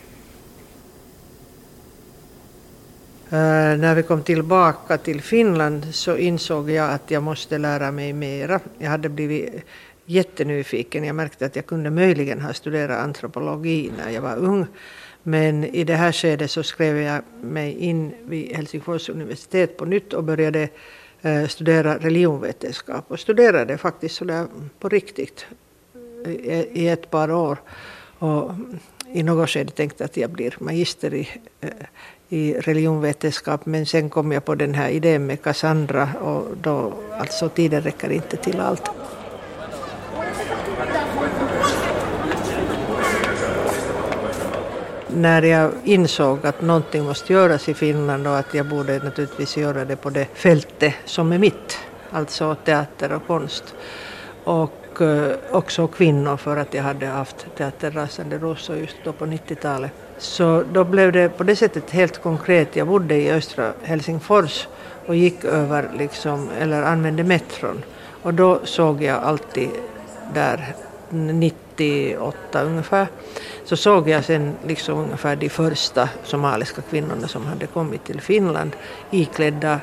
Uh, 3.33 3.79
när 3.79 3.95
vi 3.95 4.03
kom 4.03 4.23
tillbaka 4.23 4.99
till 4.99 5.23
Finland 5.23 5.95
så 5.95 6.17
insåg 6.17 6.71
jag 6.71 6.91
att 6.91 7.11
jag 7.11 7.23
måste 7.23 7.59
lära 7.59 7.91
mig 7.91 8.13
mera. 8.13 8.61
Jag 8.79 8.91
hade 8.91 9.09
blivit 9.09 9.65
jättenyfiken. 10.05 11.05
Jag 11.05 11.17
märkte 11.17 11.47
att 11.47 11.57
jag 11.57 11.67
kunde 11.67 11.91
möjligen 11.91 12.41
ha 12.41 12.53
studerat 12.53 12.99
antropologi 12.99 13.93
när 13.99 14.11
jag 14.11 14.23
var 14.23 14.37
ung. 14.37 14.67
Men 15.23 15.65
i 15.65 15.85
det 15.85 15.95
här 15.95 16.13
skedet 16.13 16.51
så 16.51 16.63
skrev 16.63 16.97
jag 16.97 17.23
mig 17.41 17.73
in 17.73 18.13
vid 18.25 18.57
Helsingfors 18.57 19.09
universitet 19.09 19.77
på 19.77 19.85
nytt 19.85 20.13
och 20.13 20.25
började 20.25 20.69
eh, 21.23 21.47
studera 21.47 21.99
religionvetenskap. 21.99 23.05
Och 23.09 23.21
studerade 23.21 23.79
faktiskt 23.79 24.15
sådär 24.15 24.47
på 24.79 24.89
riktigt 24.89 25.47
i 26.73 26.89
ett 26.89 27.11
par 27.11 27.33
år. 27.33 27.59
Och 28.19 28.51
i 29.13 29.23
något 29.23 29.51
skede 29.51 29.71
tänkte 29.71 30.05
att 30.05 30.17
jag 30.17 30.31
blir 30.31 30.55
magister 30.59 31.15
i, 31.15 31.29
eh, 31.61 31.71
i 32.29 32.55
religionvetenskap 32.55 33.67
men 33.67 33.87
sen 33.87 34.11
kom 34.11 34.33
jag 34.33 34.45
på 34.45 34.55
den 34.55 34.75
här 34.75 34.89
idén 34.89 35.27
med 35.27 35.43
Cassandra 35.43 36.09
och 36.21 36.57
då, 36.63 36.93
alltså 37.19 37.49
tiden 37.49 37.83
räcker 37.83 38.13
inte 38.13 38.37
till 38.37 38.61
allt. 38.61 38.91
när 45.15 45.43
jag 45.43 45.71
insåg 45.85 46.47
att 46.47 46.63
någonting 46.63 47.05
måste 47.05 47.33
göras 47.33 47.69
i 47.69 47.75
Finland 47.75 48.27
och 48.27 48.39
att 48.39 48.55
jag 48.55 48.67
borde 48.67 48.99
naturligtvis 48.99 49.57
göra 49.57 49.85
det 49.85 49.97
på 49.97 50.11
det 50.11 50.27
fältet 50.35 50.95
som 51.05 51.33
är 51.33 51.39
mitt, 51.39 51.79
alltså 52.11 52.55
teater 52.55 53.13
och 53.13 53.27
konst. 53.27 53.75
Och 54.45 54.82
och 54.93 55.01
eh, 55.01 55.37
också 55.51 55.87
kvinnor 55.87 56.37
för 56.37 56.57
att 56.57 56.75
jag 56.75 56.83
hade 56.83 57.07
haft 57.07 57.47
teaterrasande 57.57 58.39
rosor 58.39 58.77
just 58.77 58.97
då 59.05 59.13
på 59.13 59.27
90-talet. 59.27 59.91
Så 60.19 60.65
då 60.73 60.85
blev 60.85 61.13
det 61.13 61.29
på 61.29 61.45
det 61.45 61.57
sättet 61.57 61.91
helt 61.91 62.23
konkret. 62.23 62.77
Jag 62.77 62.87
bodde 62.87 63.15
i 63.15 63.31
östra 63.31 63.73
Helsingfors 63.83 64.69
och 65.07 65.17
gick 65.17 65.45
över 65.45 65.91
liksom, 65.99 66.49
eller 66.61 66.83
använde 66.83 67.25
metron. 67.25 67.83
Och 68.23 68.35
då 68.35 68.61
såg 68.65 69.03
jag 69.03 69.23
alltid 69.23 69.71
där 70.35 70.75
98 71.11 72.63
ungefär, 72.63 73.07
så 73.65 73.77
såg 73.77 74.09
jag 74.09 74.25
sen 74.25 74.55
liksom 74.67 74.99
ungefär 74.99 75.37
de 75.37 75.49
första 75.49 76.09
somaliska 76.25 76.83
kvinnorna 76.83 77.29
som 77.29 77.47
hade 77.47 77.67
kommit 77.67 78.05
till 78.05 78.21
Finland 78.21 78.71
iklädda 79.11 79.81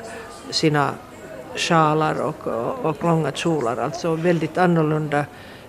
sina 0.50 0.90
sjalar 1.56 2.20
och, 2.20 2.46
och, 2.46 2.84
och 2.84 3.04
långa 3.04 3.32
kjolar, 3.32 3.76
alltså 3.76 4.14
väldigt 4.14 4.58
annorlunda 4.58 5.24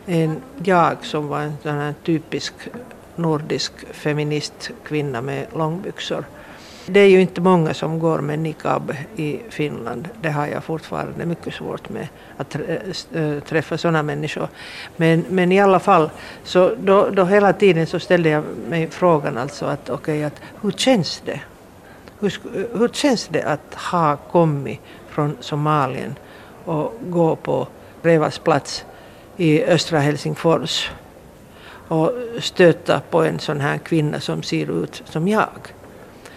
än 0.07 0.41
jag 0.63 1.05
som 1.05 1.27
var 1.27 1.39
en 1.39 1.57
sån 1.63 1.77
här 1.77 1.93
typisk 2.05 2.53
nordisk 3.15 3.73
feministkvinna 3.91 5.21
med 5.21 5.45
långbyxor. 5.55 6.25
Det 6.85 6.99
är 6.99 7.07
ju 7.07 7.21
inte 7.21 7.41
många 7.41 7.73
som 7.73 7.99
går 7.99 8.19
med 8.19 8.39
niqab 8.39 8.95
i 9.15 9.39
Finland. 9.49 10.09
Det 10.21 10.29
har 10.29 10.47
jag 10.47 10.63
fortfarande 10.63 11.25
mycket 11.25 11.53
svårt 11.53 11.89
med 11.89 12.07
att 12.37 12.55
äh, 13.13 13.39
träffa 13.39 13.77
sådana 13.77 14.03
människor. 14.03 14.47
Men, 14.97 15.25
men 15.29 15.51
i 15.51 15.59
alla 15.59 15.79
fall, 15.79 16.09
så 16.43 16.75
då, 16.79 17.09
då 17.09 17.25
hela 17.25 17.53
tiden 17.53 17.87
så 17.87 17.99
ställde 17.99 18.29
jag 18.29 18.43
mig 18.69 18.89
frågan 18.89 19.37
alltså 19.37 19.65
att 19.65 19.89
okej, 19.89 20.25
okay, 20.25 20.39
hur 20.61 20.71
känns 20.71 21.21
det? 21.25 21.39
Hur, 22.19 22.39
hur 22.77 22.87
känns 22.87 23.27
det 23.27 23.43
att 23.43 23.75
ha 23.75 24.17
kommit 24.17 24.79
från 25.11 25.37
Somalien 25.39 26.15
och 26.65 26.93
gå 27.01 27.35
på 27.35 27.67
Revas 28.01 28.39
plats 28.39 28.85
i 29.37 29.63
östra 29.63 29.99
Helsingfors 29.99 30.91
och 31.87 32.11
stöta 32.39 33.01
på 33.09 33.23
en 33.23 33.39
sån 33.39 33.61
här 33.61 33.77
kvinna 33.77 34.19
som 34.19 34.43
ser 34.43 34.83
ut 34.83 35.03
som 35.05 35.27
jag 35.27 35.73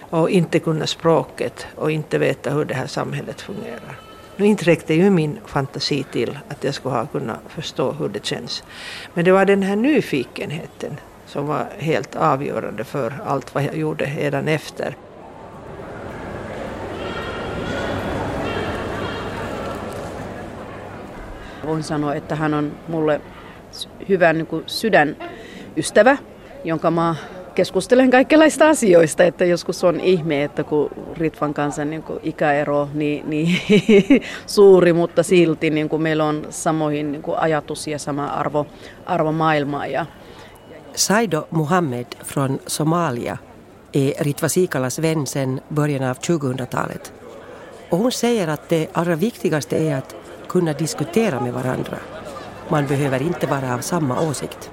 och 0.00 0.30
inte 0.30 0.58
kunna 0.58 0.86
språket 0.86 1.66
och 1.76 1.90
inte 1.90 2.18
veta 2.18 2.50
hur 2.50 2.64
det 2.64 2.74
här 2.74 2.86
samhället 2.86 3.40
fungerar. 3.40 3.98
Nu 4.36 4.46
inte 4.46 4.64
räckte 4.64 4.94
ju 4.94 5.10
min 5.10 5.38
fantasi 5.46 6.04
till 6.12 6.38
att 6.48 6.64
jag 6.64 6.74
skulle 6.74 6.94
ha 6.94 7.06
kunnat 7.06 7.40
förstå 7.48 7.92
hur 7.92 8.08
det 8.08 8.24
känns. 8.24 8.64
Men 9.14 9.24
det 9.24 9.32
var 9.32 9.44
den 9.44 9.62
här 9.62 9.76
nyfikenheten 9.76 10.96
som 11.26 11.46
var 11.46 11.66
helt 11.78 12.16
avgörande 12.16 12.84
för 12.84 13.14
allt 13.26 13.54
vad 13.54 13.64
jag 13.64 13.76
gjorde 13.76 14.04
redan 14.04 14.48
efter. 14.48 14.96
Voin 21.66 21.82
sanoa, 21.82 22.14
että 22.14 22.34
hän 22.34 22.54
on 22.54 22.72
mulle 22.88 23.20
hyvä 24.08 24.32
niin 24.32 24.46
kuin 24.46 24.64
sydänystävä, 24.66 26.18
jonka 26.64 26.90
mä 26.90 27.14
keskustelen 27.54 28.10
kaikenlaista 28.10 28.68
asioista, 28.68 29.24
että 29.24 29.44
joskus 29.44 29.84
on 29.84 30.00
ihme, 30.00 30.44
että 30.44 30.64
kun 30.64 30.90
Ritvan 31.16 31.54
kanssa 31.54 31.84
niin 31.84 32.02
kuin 32.02 32.18
ikäero 32.22 32.88
niin, 32.94 33.30
niin 33.30 33.58
suuri, 34.46 34.92
mutta 34.92 35.22
silti 35.22 35.70
niin 35.70 35.88
kuin 35.88 36.02
meillä 36.02 36.24
on 36.24 36.46
samoihin 36.50 37.12
niin 37.12 37.22
kuin 37.22 37.38
ajatus 37.38 37.86
ja 37.86 37.98
sama 37.98 38.26
arvo, 38.26 38.66
arvomaailma. 39.06 39.86
Ja... 39.86 40.06
Saido 40.94 41.48
Muhammed 41.50 42.06
från 42.24 42.60
Somalia 42.66 43.36
är 43.92 44.12
Ritva 44.20 44.48
Sikalas 44.48 45.02
vän 45.02 45.26
sedan 45.26 45.60
början 45.74 46.02
av 46.02 46.16
2000-talet. 46.16 47.12
Och 47.90 47.98
hon 47.98 48.12
säger 48.12 48.48
att 48.48 48.68
det 48.68 48.88
allra 48.92 49.16
viktigaste 49.16 49.76
är 49.76 49.96
att 49.96 50.16
kunna 50.54 50.72
diskutera 50.72 51.40
med 51.40 51.52
varandra. 51.52 51.98
Man 52.68 52.86
behöver 52.86 53.22
inte 53.22 53.46
vara 53.46 53.74
av 53.74 53.78
samma 53.78 54.20
åsikt. 54.20 54.70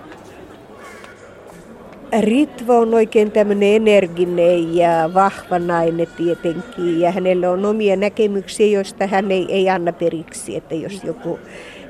Ritva 2.12 2.74
on 2.74 2.94
oikein 2.94 3.32
tämmöinen 3.32 3.76
energinen 3.76 4.76
ja 4.76 5.14
vahva 5.14 5.60
nainen 5.60 6.08
tietenkin 6.18 7.00
ja 7.00 7.12
hänellä 7.12 7.52
on 7.52 7.66
omia 7.66 7.96
näkemyksiä, 7.96 8.68
joista 8.68 9.08
hän 9.08 9.32
ei, 9.32 9.46
ei 9.50 9.70
anna 9.70 9.94
periksi, 9.94 10.56
että 10.56 10.76
jos 10.76 11.04
joku 11.04 11.40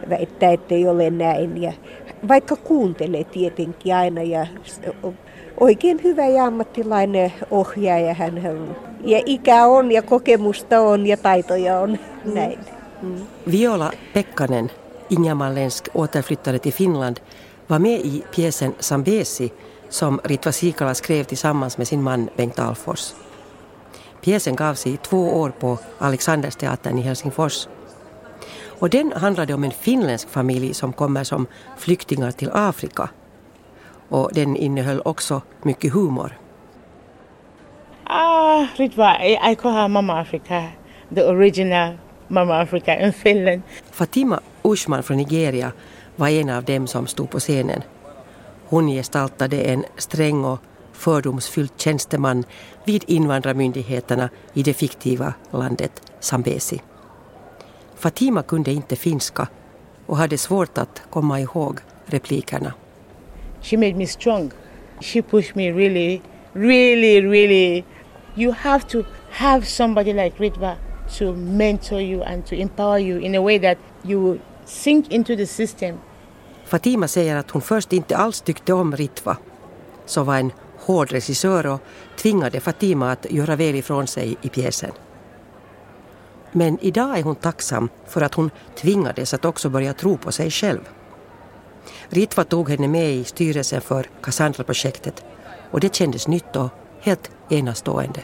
väittää, 0.10 0.52
että 0.52 0.76
ei 0.76 0.88
ole 0.88 1.10
näin. 1.10 1.62
Ja 1.62 1.74
vaikka 2.28 2.56
kuuntelee 2.56 3.24
tietenkin 3.24 3.96
aina 3.96 4.22
ja 4.22 4.48
oikein 5.60 6.04
hyvä 6.04 6.28
ja 6.28 6.46
ammattilainen 6.46 7.34
ohjaaja 7.52 8.14
hän 8.14 8.42
on. 8.50 8.76
Ja 9.04 9.22
ikä 9.26 9.66
on 9.66 9.92
ja 9.92 10.02
kokemusta 10.02 10.80
on 10.80 11.08
ja 11.08 11.18
taitoja 11.18 11.80
on 11.80 12.00
näin. 12.34 12.60
Mm. 13.02 13.26
Viola 13.44 13.92
Pekkanen, 14.14 14.70
ingermanländsk 15.10 15.88
återflyttade 15.94 16.60
till 16.60 16.74
Finland, 16.74 17.20
var 17.68 17.80
med 17.80 18.00
i 18.00 18.24
pjäsen 18.36 18.74
Sambesi 18.80 19.52
som 19.90 20.22
Ritva 20.24 20.52
Sikala 20.52 20.94
skrev 20.94 21.24
tillsammans 21.24 21.78
med 21.78 21.88
sin 21.88 22.04
man 22.04 22.30
Bengt 22.36 22.60
Alfors. 22.60 23.14
Pjäsen 24.22 24.56
gavs 24.56 24.88
i 24.88 24.98
två 24.98 25.40
år 25.40 25.50
på 25.50 25.78
Alexandersteatern 25.98 26.98
i 26.98 27.02
Helsingfors. 27.02 27.68
Och 28.80 28.90
den 28.90 29.14
handlade 29.16 29.54
om 29.54 29.64
en 29.64 29.72
finländsk 29.72 30.30
familj 30.30 30.74
som 30.74 30.94
kommer 30.94 31.24
som 31.24 31.48
flyktingar 31.78 32.32
till 32.32 32.50
Afrika. 32.54 33.10
Och 34.10 34.30
den 34.34 34.56
innehöll 34.56 35.02
också 35.06 35.42
mycket 35.64 35.94
humor. 35.94 36.38
Ah, 38.04 38.66
Ritva, 38.76 39.26
jag 39.26 39.60
kallar 39.60 39.88
mamma 39.88 40.20
Afrika, 40.20 40.68
the 41.16 41.24
original 41.24 41.98
Mama 42.32 42.62
Africa 42.62 43.00
in 43.06 43.14
Finland. 43.14 43.62
Fatima 43.92 44.40
Ushman 44.64 45.04
från 45.04 45.18
Nigeria 45.18 45.72
var 46.16 46.30
en 46.30 46.50
av 46.50 46.64
dem 46.64 46.88
som 46.88 47.08
stod 47.08 47.30
på 47.30 47.40
scenen. 47.40 47.82
Hon 48.66 48.88
gestaltade 48.88 49.62
en 49.62 49.86
sträng 49.98 50.46
och 50.46 50.60
fördomsfylld 50.94 51.72
tjänsteman 51.78 52.44
vid 52.86 53.04
invandrarmyndigheterna 53.08 54.30
i 54.54 54.64
det 54.64 54.74
fiktiva 54.74 55.34
landet 55.52 56.12
Zambesi. 56.20 56.82
Fatima 57.96 58.44
kunde 58.44 58.72
inte 58.72 58.96
finska 58.96 59.48
och 60.06 60.18
hade 60.18 60.38
svårt 60.38 60.78
att 60.78 61.02
komma 61.10 61.40
ihåg 61.40 61.80
replikerna. 62.06 62.74
She 63.62 63.78
made 63.78 63.94
me 63.94 64.08
strong. 64.08 64.52
She 65.02 65.22
pushed 65.22 65.56
me 65.56 65.72
really, 65.72 66.22
really, 66.54 67.22
really. 67.22 67.84
You 68.36 68.54
have 68.58 68.86
to 68.88 69.04
have 69.32 69.66
somebody 69.66 70.14
like 70.14 70.38
Ritva 70.38 70.76
to 71.18 71.34
mentor 71.34 72.02
you 72.02 72.24
and 72.24 72.46
to 72.46 72.56
empower 72.56 73.00
you 73.00 73.20
in 73.20 73.36
a 73.36 73.42
way 73.42 73.60
that 73.60 73.78
you 74.04 74.38
sink 74.66 75.12
into 75.12 75.36
the 75.36 75.48
system 75.48 75.98
Fatima 76.72 77.08
säger 77.08 77.36
att 77.36 77.52
hon 77.52 77.62
först 77.62 77.94
inte 77.94 78.18
alls 78.18 78.42
tyckte 78.42 78.74
om 78.74 78.96
Ritva, 78.96 79.38
som 80.06 80.26
var 80.26 80.38
en 80.38 80.52
hård 80.80 81.12
regissör 81.12 81.66
och 81.66 81.82
tvingade 82.18 82.60
Fatima 82.60 83.12
att 83.12 83.32
göra 83.32 83.56
väl 83.56 83.76
ifrån 83.76 84.08
sig 84.08 84.38
i 84.42 84.50
pjäsen. 84.50 84.92
Men 86.52 86.78
idag 86.82 87.20
är 87.20 87.24
hon 87.24 87.36
tacksam 87.36 87.90
för 88.08 88.22
att 88.22 88.34
hon 88.34 88.50
tvingades 88.76 89.34
att 89.34 89.46
också 89.46 89.70
börja 89.70 89.94
tro 89.94 90.18
på 90.18 90.32
sig 90.32 90.52
själv. 90.52 90.90
Ritva 92.10 92.44
tog 92.44 92.70
henne 92.70 92.88
med 92.88 93.14
i 93.14 93.24
styrelsen 93.24 93.82
för 93.82 94.10
Cassandra-projektet 94.22 95.24
och 95.72 95.80
det 95.80 95.96
kändes 95.96 96.28
nytt 96.28 96.56
och 96.56 96.70
helt 97.02 97.32
enastående. 97.50 98.20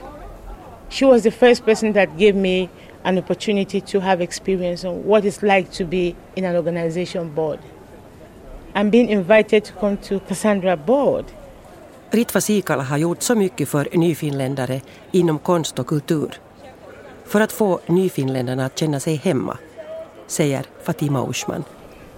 She 0.90 1.06
was 1.06 1.24
the 1.24 1.32
first 1.32 1.66
person 1.66 1.94
that 1.94 2.10
gave 2.18 2.36
me 2.36 2.70
an 3.04 3.18
opportunity 3.18 3.82
to 3.82 4.00
have 4.00 4.24
experience 4.24 4.88
on 4.88 5.04
what 5.08 5.26
it's 5.26 5.42
like 5.42 5.72
to 5.72 5.86
be 5.86 6.16
in 6.36 6.46
an 6.46 6.56
organization 6.56 7.36
board. 7.36 7.60
I'm 8.76 8.90
being 8.90 9.10
invited 9.10 9.64
to 9.64 9.74
come 9.74 9.98
to 9.98 10.20
Cassandra 10.20 10.78
Board. 10.78 11.26
Ritva 12.12 12.42
Sikala 12.42 12.84
har 12.84 12.98
gjort 12.98 13.22
så 13.22 13.36
mycket 13.36 13.70
för 13.70 13.88
nyfinländare 13.94 14.82
inom 15.12 15.40
konst 15.40 15.80
och 15.80 15.88
kultur. 15.88 16.40
För 17.26 17.42
att 17.42 17.52
få 17.52 17.80
nyfinländarna 17.86 18.66
att 18.66 18.80
känna 18.80 19.00
sig 19.00 19.16
hemma, 19.16 19.58
säger 20.28 20.66
Fatima 20.84 21.30
Ushman. 21.30 21.64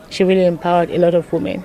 she 0.10 0.24
really 0.24 0.46
empowered 0.46 0.90
a 0.90 0.98
lot 0.98 1.14
of 1.14 1.32
women. 1.32 1.64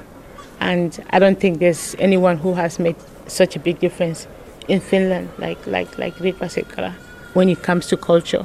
And 0.60 0.98
I 1.10 1.18
don't 1.18 1.38
think 1.38 1.60
there's 1.60 1.94
anyone 1.98 2.38
who 2.38 2.54
has 2.54 2.78
made 2.78 2.96
such 3.26 3.56
a 3.56 3.58
big 3.58 3.80
difference 3.80 4.28
in 4.66 4.80
Finland 4.80 5.28
like, 5.38 5.70
like, 5.70 5.98
like 5.98 6.18
Ritva 6.18 6.48
Sekala 6.48 6.92
when 7.34 7.48
it 7.48 7.62
comes 7.62 7.86
to 7.86 7.96
culture. 7.96 8.44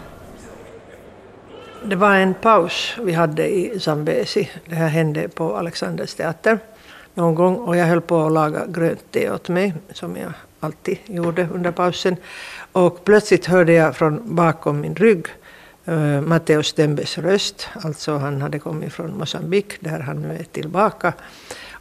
Det 1.84 1.96
var 1.96 2.16
en 2.16 2.34
paus 2.34 2.96
vi 3.02 3.12
hade 3.14 3.48
i 3.48 3.80
Zambesi. 3.80 4.50
Det 4.66 4.76
här 4.76 4.88
hände 4.88 5.28
på 5.28 5.56
Alexanders 5.56 6.16
teater 6.16 6.60
någon 7.14 7.36
gång 7.36 7.56
och 7.56 7.78
jag 7.78 7.86
höll 7.86 8.02
på 8.02 8.26
att 8.26 8.32
laga 8.32 8.66
grönt 8.68 9.12
te 9.12 9.32
åt 9.32 9.50
mig 9.50 9.74
som 9.94 10.16
jag 10.16 10.34
alltid 10.60 10.98
gjorde 11.06 11.48
under 11.54 11.72
pausen. 11.72 12.16
Och 12.72 13.06
plötsligt 13.06 13.46
hörde 13.46 13.74
jag 13.74 13.96
från 13.96 14.36
bakom 14.36 14.82
min 14.82 14.96
rygg 14.96 15.28
uh, 15.88 16.22
Matteo 16.22 16.64
Stembes 16.64 17.18
röst. 17.18 17.68
Alltså 17.74 18.18
han 18.18 18.42
hade 18.42 18.60
kommit 18.60 18.94
från 18.94 19.18
Mosambik 19.18 19.74
där 19.80 20.00
han 20.00 20.22
nu 20.22 20.36
är 20.36 20.44
tillbaka. 20.44 21.14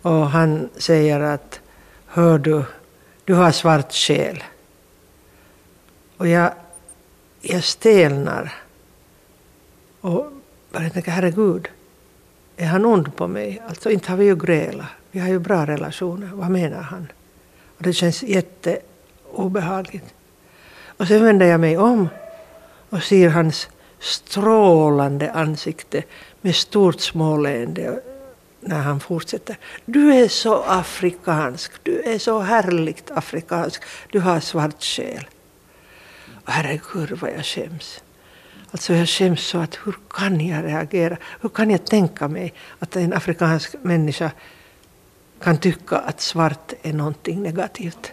Och 0.03 0.31
han 0.31 0.69
säger 0.77 1.21
att 1.21 1.61
Hör 2.07 2.39
du, 2.39 2.65
du 3.29 3.35
har 3.35 3.53
svart 3.53 3.93
själ. 3.93 4.45
Och 6.17 6.29
jag, 6.29 6.53
jag 7.41 7.65
stelnar. 7.65 8.55
Och 10.01 10.33
bara 10.73 10.91
tänker, 10.91 11.11
herregud, 11.11 11.69
är 12.57 12.67
han 12.67 12.85
ond 12.85 13.17
på 13.17 13.29
mig? 13.29 13.63
Alltså 13.69 13.91
inte 13.91 14.11
har 14.11 14.17
vi 14.17 14.25
ju 14.25 14.37
grälat. 14.37 14.87
Vi 15.11 15.21
har 15.21 15.29
ju 15.29 15.39
bra 15.39 15.67
relationer. 15.67 16.31
Vad 16.33 16.51
menar 16.51 16.81
han? 16.81 17.07
Och 17.77 17.83
det 17.83 17.93
känns 17.93 18.23
jätteobehagligt. 18.23 20.15
Och 20.97 21.09
sen 21.09 21.25
vänder 21.25 21.47
jag 21.47 21.61
mig 21.61 21.79
om 21.79 22.09
och 22.91 23.03
ser 23.03 23.29
hans 23.29 23.69
strålande 23.99 25.33
ansikte 25.33 26.03
med 26.41 26.55
stort 26.55 27.01
småleende 27.01 28.03
när 28.69 28.81
han 28.81 29.01
fortsätter. 29.01 29.57
Du 29.85 30.15
är 30.15 30.29
så 30.29 30.63
afrikansk, 30.63 31.73
du 31.83 32.03
är 32.03 32.19
så 32.19 32.39
härligt 32.41 33.11
afrikansk, 33.11 33.83
du 34.13 34.21
har 34.21 34.41
svart 34.41 34.83
själ. 34.83 35.27
Herregud 36.45 37.19
vad 37.21 37.31
jag 37.31 37.45
skäms. 37.45 38.03
Alltså 38.71 38.95
jag 38.95 39.09
skäms 39.09 39.41
så 39.41 39.59
att 39.59 39.79
hur 39.85 39.95
kan 40.11 40.47
jag 40.47 40.65
reagera? 40.65 41.17
Hur 41.41 41.49
kan 41.49 41.71
jag 41.71 41.87
tänka 41.87 42.29
mig 42.29 42.55
att 42.79 42.97
en 42.97 43.13
afrikansk 43.13 43.75
människa 43.83 44.31
kan 45.41 45.59
tycka 45.59 45.97
att 45.97 46.21
svart 46.21 46.73
är 46.83 46.93
någonting 46.93 47.43
negativt? 47.43 48.13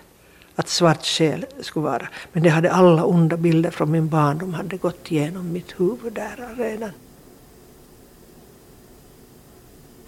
Att 0.55 0.69
svart 0.69 1.05
själ 1.05 1.45
skulle 1.61 1.83
vara. 1.83 2.07
Men 2.31 2.43
det 2.43 2.49
hade 2.49 2.71
alla 2.71 3.03
onda 3.05 3.37
bilder 3.37 3.71
från 3.71 3.91
min 3.91 4.09
barndom 4.09 4.53
hade 4.53 4.77
gått 4.77 5.11
igenom 5.11 5.51
mitt 5.51 5.79
huvud 5.79 6.13
där 6.13 6.55
redan. 6.57 6.91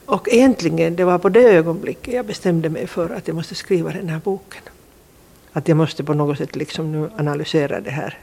Och 0.07 0.27
egentligen, 0.29 0.95
det 0.95 1.03
var 1.03 1.17
på 1.17 1.29
det 1.29 1.43
ögonblicket 1.43 2.13
jag 2.13 2.25
bestämde 2.25 2.69
mig 2.69 2.87
för 2.87 3.09
att 3.09 3.27
jag 3.27 3.35
måste 3.35 3.55
skriva 3.55 3.91
den 3.91 4.09
här 4.09 4.19
boken. 4.23 4.61
Att 5.51 5.67
jag 5.67 5.77
måste 5.77 6.03
på 6.03 6.13
något 6.13 6.37
sätt 6.37 6.55
liksom 6.55 6.91
nu 6.91 7.09
analysera 7.17 7.79
det 7.79 7.91
här 7.91 8.17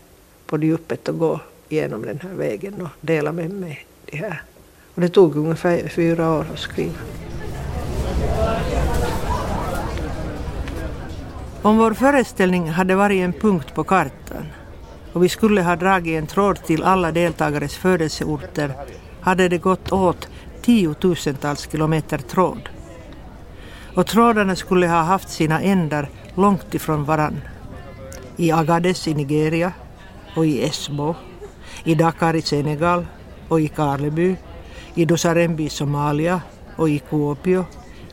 på 0.46 0.58
djupet 0.58 1.08
och 1.08 1.18
gå 1.18 1.40
igenom 1.68 2.02
den 2.02 2.20
här 2.22 2.34
vägen 2.34 2.82
och 2.82 2.88
dela 3.00 3.32
med 3.32 3.50
mig 3.50 3.86
det 4.04 4.16
här. 4.16 4.42
Och 4.94 5.00
det 5.00 5.08
tog 5.08 5.36
ungefär 5.36 5.88
fyra 5.88 6.30
år 6.30 6.46
att 6.52 6.58
skriva. 6.58 6.98
Om 11.62 11.78
vår 11.78 11.94
föreställning 11.94 12.70
hade 12.70 12.94
varit 12.94 13.20
en 13.20 13.32
punkt 13.32 13.74
på 13.74 13.84
kartan 13.84 14.46
och 15.12 15.24
vi 15.24 15.28
skulle 15.28 15.62
ha 15.62 15.76
dragit 15.76 16.18
en 16.18 16.26
tråd 16.26 16.64
till 16.64 16.82
alla 16.82 17.12
deltagares 17.12 17.76
födelseorter 17.76 18.72
hade 19.20 19.48
det 19.48 19.58
gått 19.58 19.92
åt 19.92 20.28
tiotusentals 20.64 21.68
kilometer 21.72 22.18
tråd. 22.18 22.68
Och 23.94 24.06
trådarna 24.06 24.56
skulle 24.56 24.88
ha 24.88 25.02
haft 25.02 25.28
sina 25.28 25.60
ändar 25.60 26.08
långt 26.34 26.74
ifrån 26.74 27.04
varann. 27.04 27.40
I 28.36 28.52
Agades 28.52 29.08
i 29.08 29.14
Nigeria 29.14 29.72
och 30.36 30.46
i 30.46 30.64
Esbo, 30.64 31.14
i 31.84 31.94
Dakar 31.94 32.36
i 32.36 32.42
Senegal 32.42 33.06
och 33.48 33.60
i 33.60 33.68
Karleby, 33.68 34.36
i 34.94 35.04
Dosarembi 35.04 35.64
i 35.64 35.68
Somalia 35.68 36.40
och 36.76 36.88
i 36.88 36.98
Kuopio, 36.98 37.64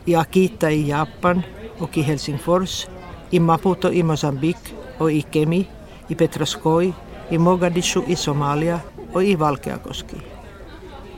i 0.05 0.15
Akita 0.15 0.71
i 0.71 0.89
Japan 0.89 1.41
och 1.79 1.97
i 1.97 2.01
Helsingfors, 2.01 2.87
i 3.29 3.39
Maputo 3.39 3.91
i 3.91 4.03
Mozambik 4.03 4.75
och 4.97 5.11
i 5.11 5.25
Kemi, 5.31 5.69
i 6.07 6.15
Petroskoj, 6.15 6.93
i 7.29 7.37
Mogadishu 7.37 8.01
i 8.07 8.15
Somalia 8.15 8.79
och 9.13 9.23
i 9.23 9.35
Valkeakoski 9.35 10.30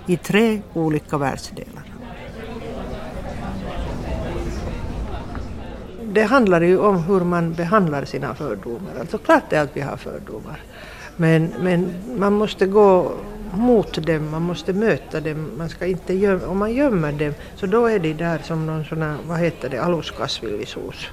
i 0.07 0.17
tre 0.17 0.61
olika 0.73 1.17
världsdelar. 1.17 1.83
Det 6.03 6.23
handlar 6.23 6.61
ju 6.61 6.77
om 6.77 7.03
hur 7.03 7.19
man 7.19 7.53
behandlar 7.53 8.05
sina 8.05 8.35
fördomar. 8.35 8.91
Alltså 8.99 9.17
klart 9.17 9.53
är 9.53 9.61
att 9.61 9.77
vi 9.77 9.81
har 9.81 9.97
fördomar. 9.97 10.59
Men, 11.17 11.53
men 11.59 11.93
man 12.17 12.33
måste 12.33 12.65
gå 12.65 13.11
mot 13.53 14.07
dem, 14.07 14.31
man 14.31 14.41
måste 14.41 14.73
möta 14.73 15.19
dem. 15.19 15.51
Man 15.57 15.69
ska 15.69 15.85
inte 15.85 16.13
gömma, 16.13 16.47
om 16.47 16.57
man 16.57 16.73
gömmer 16.73 17.11
dem 17.11 17.33
så 17.55 17.65
då 17.65 17.85
är 17.85 17.99
de 17.99 18.13
där 18.13 18.39
som 18.43 18.65
någon 18.65 18.85
sån 18.85 19.01
här, 19.01 19.17
vad 19.27 19.39
heter 19.39 19.69
det, 19.69 19.77
aluskasvillisås. 19.77 21.07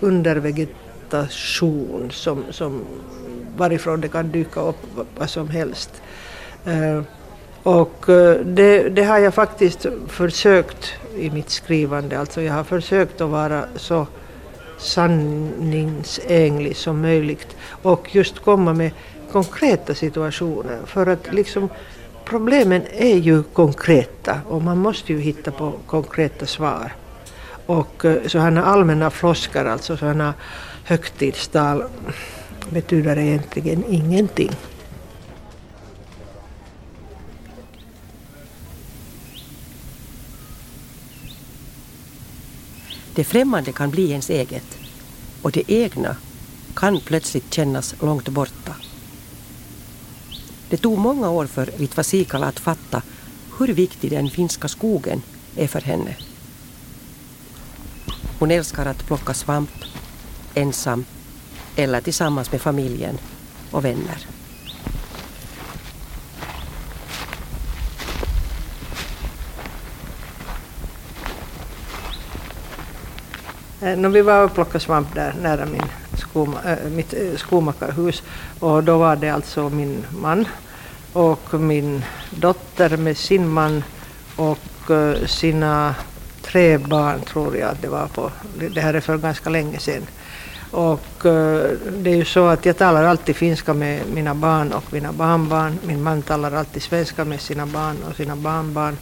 Undervegetation 0.00 2.10
som, 2.10 2.44
som 2.50 2.84
varifrån 3.56 4.00
det 4.00 4.08
kan 4.08 4.30
dyka 4.30 4.60
upp 4.60 4.76
vad 5.18 5.30
som 5.30 5.48
helst. 5.48 6.02
Uh, 6.66 7.02
och 7.62 8.08
eh, 8.08 8.40
det, 8.40 8.88
det, 8.88 9.04
har 9.04 9.18
jag 9.18 9.34
faktiskt 9.34 9.86
försökt 10.08 10.92
i 11.16 11.30
mitt 11.30 11.50
skrivande. 11.50 12.18
Alltså 12.18 12.42
jag 12.42 12.54
har 12.54 12.64
försökt 12.64 13.20
att 13.20 13.30
vara 13.30 13.64
så 13.76 14.06
sanningsenlig 14.78 16.76
som 16.76 17.02
möjligt 17.02 17.56
och 17.82 18.14
just 18.14 18.38
komma 18.38 18.72
med 18.72 18.90
konkreta 19.32 19.94
situationer. 19.94 20.78
För 20.86 21.06
att 21.06 21.32
liksom 21.32 21.68
problemen 22.24 22.82
är 22.96 23.16
ju 23.16 23.42
konkreta 23.42 24.40
och 24.48 24.62
man 24.62 24.78
måste 24.78 25.12
ju 25.12 25.20
hitta 25.20 25.50
på 25.50 25.72
konkreta 25.86 26.46
svar. 26.46 26.92
Och 27.66 28.04
eh, 28.04 28.26
sådana 28.26 28.64
allmänna 28.64 29.10
floskar, 29.10 29.64
alltså 29.64 29.96
sådana 29.96 30.34
högtidstal, 30.84 31.84
betyder 32.70 33.18
egentligen 33.18 33.84
ingenting. 33.88 34.50
Det 43.18 43.24
främmande 43.24 43.72
kan 43.72 43.90
bli 43.90 44.10
ens 44.10 44.30
eget 44.30 44.78
och 45.42 45.52
det 45.52 45.62
egna 45.72 46.16
kan 46.74 47.00
plötsligt 47.00 47.54
kännas 47.54 47.94
långt 48.00 48.28
borta. 48.28 48.74
Det 50.68 50.76
tog 50.76 50.98
många 50.98 51.30
år 51.30 51.46
för 51.46 51.66
Ritva 51.66 52.02
Sikala 52.02 52.46
att 52.46 52.58
fatta 52.58 53.02
hur 53.58 53.68
viktig 53.68 54.10
den 54.10 54.30
finska 54.30 54.68
skogen 54.68 55.22
är 55.56 55.66
för 55.66 55.80
henne. 55.80 56.16
Hon 58.38 58.50
älskar 58.50 58.86
att 58.86 59.06
plocka 59.06 59.34
svamp, 59.34 59.84
ensam 60.54 61.04
eller 61.76 62.00
tillsammans 62.00 62.52
med 62.52 62.60
familjen 62.60 63.18
och 63.70 63.84
vänner. 63.84 64.26
Eh, 73.82 73.96
no, 73.96 74.08
vi 74.08 74.22
var 74.22 74.44
och 74.44 74.54
plockade 74.54 74.80
svamp 74.80 75.14
där 75.14 75.34
nära 75.42 75.66
min 75.66 75.82
skoma, 76.18 76.58
äh, 76.64 76.90
mitt 76.90 77.14
äh, 77.14 77.36
skomakarhus 77.36 78.22
och 78.60 78.84
då 78.84 78.98
var 78.98 79.16
det 79.16 79.28
alltså 79.28 79.68
min 79.68 80.04
man 80.20 80.48
och 81.12 81.54
min 81.60 82.04
dotter 82.30 82.96
med 82.96 83.16
sin 83.16 83.48
man 83.48 83.84
och 84.36 84.90
äh, 84.90 85.26
sina 85.26 85.94
tre 86.42 86.78
barn 86.78 87.20
tror 87.20 87.56
jag 87.56 87.70
att 87.70 87.82
det 87.82 87.88
var 87.88 88.06
på. 88.06 88.30
Det 88.74 88.80
här 88.80 88.94
är 88.94 89.00
för 89.00 89.18
ganska 89.18 89.50
länge 89.50 89.78
sedan. 89.78 90.06
Och 90.70 91.26
eh, 91.26 91.70
det 91.92 92.10
är 92.10 92.16
ju 92.16 92.24
så 92.24 92.46
att 92.46 92.66
jag 92.66 92.76
talar 92.76 93.04
alltid 93.04 93.36
finska 93.36 93.74
med 93.74 94.00
mina 94.14 94.34
barn 94.34 94.72
och 94.72 94.92
mina 94.92 95.12
barnbarn. 95.12 95.78
Min 95.86 96.02
man 96.02 96.22
talar 96.22 96.52
alltid 96.52 96.82
svenska 96.82 97.24
med 97.24 97.40
sina 97.40 97.66
barn 97.66 97.96
och 98.10 98.16
sina 98.16 98.36
barnbarn 98.36 98.96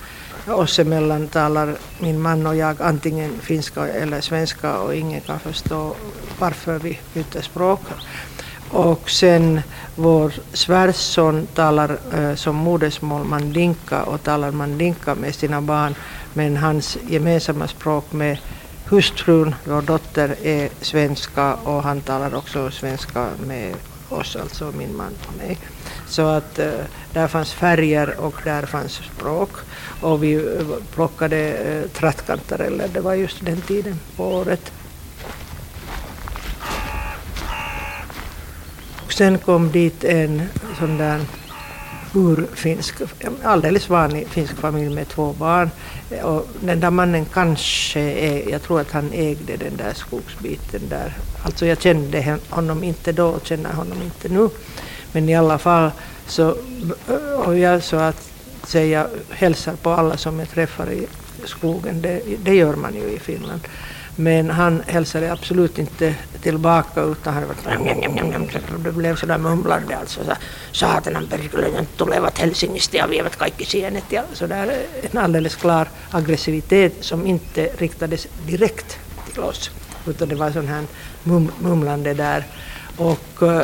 oss 0.52 0.78
emellan 0.78 1.28
talar 1.28 1.76
min 1.98 2.20
man 2.20 2.46
och 2.46 2.56
jag 2.56 2.82
antingen 2.82 3.38
finska 3.40 3.88
eller 3.88 4.20
svenska 4.20 4.78
och 4.78 4.94
ingen 4.94 5.20
kan 5.20 5.40
förstå 5.40 5.94
varför 6.38 6.78
vi 6.78 6.98
byter 7.14 7.42
språk. 7.42 7.80
Och 8.70 9.10
sen 9.10 9.60
vår 9.94 10.32
svärson 10.52 11.46
talar 11.54 11.98
eh, 12.14 12.34
som 12.34 12.56
modersmål 12.56 13.24
mandinka 13.24 14.02
och 14.02 14.22
talar 14.22 14.50
mandinka 14.50 15.14
med 15.14 15.34
sina 15.34 15.60
barn 15.60 15.94
men 16.34 16.56
hans 16.56 16.98
gemensamma 17.08 17.68
språk 17.68 18.12
med 18.12 18.38
hustrun, 18.88 19.54
vår 19.64 19.82
dotter, 19.82 20.36
är 20.42 20.68
svenska 20.80 21.54
och 21.54 21.82
han 21.82 22.00
talar 22.00 22.34
också 22.34 22.70
svenska 22.70 23.28
med 23.46 23.74
oss, 24.08 24.36
alltså 24.36 24.72
min 24.78 24.96
man 24.96 25.12
och 25.28 25.36
mig. 25.36 25.58
Så 26.06 26.26
att 26.26 26.58
eh, 26.58 26.70
där 27.12 27.28
fanns 27.28 27.52
färger 27.52 28.20
och 28.20 28.34
där 28.44 28.62
fanns 28.62 28.92
språk. 28.92 29.50
Och 30.00 30.22
vi 30.22 30.34
eh, 30.34 30.66
plockade 30.94 31.38
eh, 31.38 31.90
trattkantareller, 31.90 32.88
det 32.88 33.00
var 33.00 33.14
just 33.14 33.44
den 33.44 33.60
tiden 33.60 34.00
på 34.16 34.24
året. 34.24 34.72
Och 39.06 39.12
sen 39.12 39.38
kom 39.38 39.70
dit 39.70 40.04
en 40.04 40.42
sån 40.78 40.98
där 40.98 41.20
urfinsk, 42.16 42.94
alldeles 43.42 43.88
vanlig 43.88 44.28
finsk 44.28 44.56
familj 44.56 44.94
med 44.94 45.08
två 45.08 45.32
barn. 45.32 45.70
Och 46.22 46.48
den 46.60 46.80
där 46.80 46.90
mannen 46.90 47.24
kanske, 47.24 48.00
är, 48.00 48.50
jag 48.50 48.62
tror 48.62 48.80
att 48.80 48.90
han 48.90 49.12
ägde 49.12 49.56
den 49.56 49.76
där 49.76 49.92
skogsbiten 49.94 50.80
där. 50.88 51.12
Alltså 51.42 51.66
jag 51.66 51.80
kände 51.80 52.38
honom 52.48 52.84
inte 52.84 53.12
då 53.12 53.26
och 53.26 53.46
känner 53.46 53.72
honom 53.72 54.02
inte 54.02 54.28
nu. 54.28 54.48
Men 55.12 55.28
i 55.28 55.34
alla 55.34 55.58
fall 55.58 55.90
så, 56.26 56.56
och 57.44 57.58
jag 57.58 57.82
så 57.82 57.96
att 57.96 58.30
säga 58.66 59.06
hälsar 59.30 59.76
på 59.76 59.90
alla 59.90 60.16
som 60.16 60.38
jag 60.38 60.50
träffar 60.50 60.92
i 60.92 61.06
skogen, 61.44 62.02
det, 62.02 62.22
det 62.44 62.54
gör 62.54 62.76
man 62.76 62.94
ju 62.94 63.10
i 63.10 63.18
Finland. 63.18 63.60
Men 64.16 64.50
han 64.50 64.82
hälsade 64.86 65.32
absolut 65.32 65.78
inte 65.78 66.14
tillbaka 66.40 67.02
utan 67.02 67.34
han 67.34 67.44
var 67.48 68.78
det 68.84 68.92
blev 68.92 69.16
sådär 69.16 69.38
mumlande 69.38 69.96
alltså. 69.96 70.24
Så, 70.24 70.32
Satanan 70.72 71.26
perkele, 71.26 71.80
nyt 71.80 71.96
tulevat 71.96 72.38
Helsingistä 72.38 72.96
ja 72.96 73.10
vievät 73.10 73.36
kaikki 73.36 73.64
sienet 73.64 74.12
ja 74.12 74.22
sådär 74.32 74.68
en 75.12 75.18
alldeles 75.18 75.56
klar 75.56 75.86
aggressivitet 76.10 76.92
som 77.00 77.26
inte 77.26 77.70
riktades 77.78 78.28
direkt 78.46 78.98
till 79.32 79.42
oss. 79.42 79.70
Utan 80.06 80.28
det 80.28 80.34
var 80.34 80.50
sån 80.50 80.68
här 80.68 80.84
mum, 81.24 81.52
mumlande 81.58 82.14
där. 82.14 82.44
Och 82.96 83.42
eh, 83.42 83.48
uh, 83.48 83.62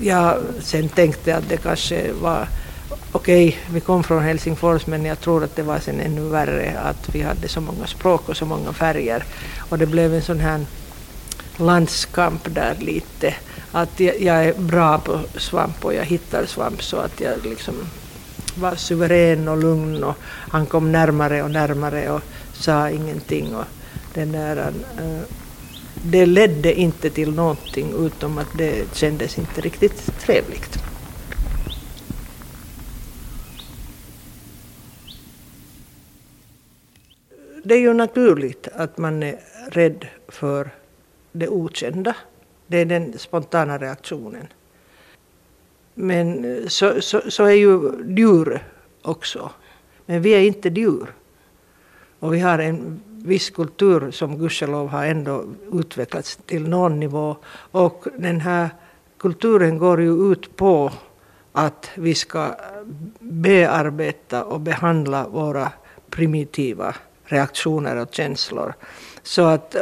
jag 0.00 0.38
sen 0.60 0.88
tänkte 0.88 1.36
att 1.36 1.48
det 1.48 1.56
kanske 1.56 2.12
var 2.12 2.48
Okej, 3.12 3.58
vi 3.70 3.80
kom 3.80 4.04
från 4.04 4.22
Helsingfors 4.22 4.86
men 4.86 5.04
jag 5.04 5.20
tror 5.20 5.44
att 5.44 5.56
det 5.56 5.62
var 5.62 5.78
sen 5.78 6.00
ännu 6.00 6.28
värre 6.28 6.78
att 6.80 7.14
vi 7.14 7.22
hade 7.22 7.48
så 7.48 7.60
många 7.60 7.86
språk 7.86 8.28
och 8.28 8.36
så 8.36 8.46
många 8.46 8.72
färger. 8.72 9.24
Och 9.58 9.78
det 9.78 9.86
blev 9.86 10.14
en 10.14 10.22
sån 10.22 10.40
här 10.40 10.66
landskamp 11.56 12.54
där 12.54 12.74
lite. 12.78 13.34
Att 13.72 14.00
jag, 14.00 14.20
jag 14.20 14.44
är 14.44 14.54
bra 14.54 14.98
på 14.98 15.20
svamp 15.36 15.84
och 15.84 15.94
jag 15.94 16.04
hittar 16.04 16.46
svamp 16.46 16.82
så 16.82 16.96
att 16.96 17.20
jag 17.20 17.44
liksom 17.44 17.74
var 18.54 18.74
suverän 18.74 19.48
och 19.48 19.58
lugn 19.58 20.04
och 20.04 20.16
han 20.50 20.66
kom 20.66 20.92
närmare 20.92 21.42
och 21.42 21.50
närmare 21.50 22.10
och 22.10 22.22
sa 22.52 22.90
ingenting. 22.90 23.54
Och 23.56 23.64
den 24.14 24.32
där, 24.32 24.56
eh, 24.98 25.22
det 26.02 26.26
ledde 26.26 26.80
inte 26.80 27.10
till 27.10 27.32
någonting 27.32 28.06
utom 28.06 28.38
att 28.38 28.58
det 28.58 28.96
kändes 28.96 29.38
inte 29.38 29.60
riktigt 29.60 30.20
trevligt. 30.20 30.87
Det 37.68 37.74
är 37.74 37.78
ju 37.78 37.92
naturligt 37.92 38.68
att 38.74 38.98
man 38.98 39.22
är 39.22 39.38
rädd 39.70 40.06
för 40.28 40.70
det 41.32 41.48
okända. 41.48 42.16
Det 42.66 42.78
är 42.78 42.84
den 42.84 43.18
spontana 43.18 43.78
reaktionen. 43.78 44.46
Men 45.94 46.44
eh, 46.44 46.66
så, 46.66 47.00
så, 47.00 47.20
så 47.30 47.44
är 47.44 47.52
ju 47.52 47.92
djur 48.16 48.64
också. 49.02 49.50
Men 50.06 50.22
vi 50.22 50.30
är 50.30 50.40
inte 50.40 50.68
djur. 50.68 51.06
Och 52.18 52.34
vi 52.34 52.40
har 52.40 52.58
en 52.58 53.02
viss 53.06 53.50
kultur 53.50 54.10
som 54.10 54.38
gudskelov 54.38 54.88
har 54.88 55.06
ändå 55.06 55.44
utvecklats 55.72 56.36
till 56.46 56.68
någon 56.68 57.00
nivå. 57.00 57.36
Och 57.72 58.06
den 58.18 58.40
här 58.40 58.68
kulturen 59.18 59.78
går 59.78 60.00
ju 60.00 60.32
ut 60.32 60.56
på 60.56 60.92
att 61.52 61.90
vi 61.94 62.14
ska 62.14 62.54
bearbeta 63.18 64.44
och 64.44 64.60
behandla 64.60 65.28
våra 65.28 65.72
primitiva 66.10 66.94
reaktioner 67.28 67.96
och 67.96 68.14
känslor. 68.14 68.74
Så 69.22 69.42
att, 69.42 69.76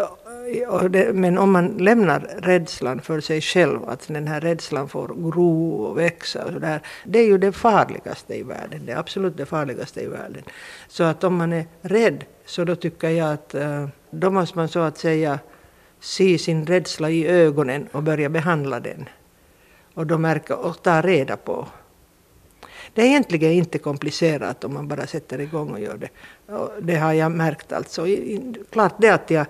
det, 0.90 1.14
men 1.14 1.38
om 1.38 1.52
man 1.52 1.68
lämnar 1.68 2.20
rädslan 2.20 3.00
för 3.00 3.20
sig 3.20 3.40
själv, 3.40 3.88
att 3.88 4.08
den 4.08 4.28
här 4.28 4.40
rädslan 4.40 4.88
får 4.88 5.08
gro 5.30 5.72
och 5.72 5.98
växa 5.98 6.44
och 6.44 6.52
sådär, 6.52 6.80
det 7.04 7.18
är 7.18 7.26
ju 7.26 7.38
det 7.38 7.52
farligaste 7.52 8.34
i 8.34 8.42
världen, 8.42 8.86
det 8.86 8.92
är 8.92 8.96
absolut 8.96 9.36
det 9.36 9.46
farligaste 9.46 10.00
i 10.00 10.06
världen. 10.06 10.42
Så 10.88 11.04
att 11.04 11.24
om 11.24 11.36
man 11.36 11.52
är 11.52 11.66
rädd, 11.80 12.24
så 12.46 12.64
då 12.64 12.76
tycker 12.76 13.08
jag 13.08 13.32
att 13.32 13.54
eh, 13.54 13.88
då 14.10 14.30
måste 14.30 14.58
man 14.58 14.68
så 14.68 14.80
att 14.80 14.98
säga 14.98 15.38
se 16.00 16.38
sin 16.38 16.66
rädsla 16.66 17.10
i 17.10 17.26
ögonen 17.26 17.88
och 17.92 18.02
börja 18.02 18.28
behandla 18.28 18.80
den. 18.80 19.08
Och 19.94 20.06
då 20.06 20.18
märka 20.18 20.56
och 20.56 20.82
ta 20.82 21.02
reda 21.02 21.36
på 21.36 21.66
det 22.96 23.02
är 23.02 23.06
egentligen 23.06 23.52
inte 23.52 23.78
komplicerat 23.78 24.64
om 24.64 24.74
man 24.74 24.88
bara 24.88 25.06
sätter 25.06 25.40
igång 25.40 25.70
och 25.70 25.80
gör 25.80 25.96
det. 25.96 26.08
Och 26.52 26.70
det 26.80 26.96
har 26.96 27.12
jag 27.12 27.32
märkt 27.32 27.72
alltså. 27.72 28.06
Klart 28.70 28.94
det 28.98 29.08
att 29.08 29.30
jag, 29.30 29.46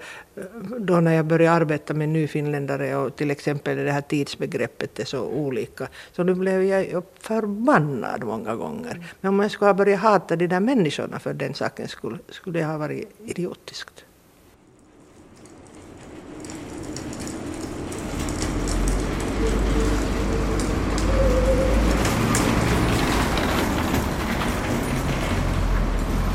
då 0.79 1.01
när 1.01 1.15
jag 1.15 1.27
började 1.27 1.57
arbeta 1.57 1.95
med 1.95 2.09
nyfinländare 2.09 2.97
och 2.97 3.17
till 3.17 3.31
exempel 3.31 3.77
det 3.77 3.93
här 3.93 4.01
tidsbegreppet 4.01 4.99
är 4.99 5.05
så 5.05 5.25
olika, 5.25 5.89
så 6.13 6.23
nu 6.23 6.35
blev 6.35 6.63
jag 6.63 7.03
förbannad 7.21 8.25
många 8.25 8.55
gånger. 8.57 9.07
Men 9.21 9.29
om 9.29 9.41
jag 9.41 9.51
skulle 9.51 9.69
ha 9.69 9.75
börjat 9.75 10.01
hata 10.01 10.37
de 10.37 10.47
där 10.47 10.61
människorna 10.61 11.19
för 11.19 11.35
den 11.35 11.55
sakens 11.55 11.91
skull, 11.91 12.19
skulle 12.29 12.59
det 12.59 12.65
ha 12.65 12.79
varit 12.79 13.09
idiotiskt. 13.25 14.06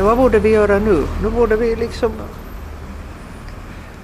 Men 0.02 0.08
vad 0.08 0.18
borde 0.18 0.40
vi 0.40 0.50
göra 0.50 0.80
nu? 0.80 1.04
Nu 1.24 1.30
borde 1.30 1.56
vi 1.56 1.76
liksom 1.76 2.12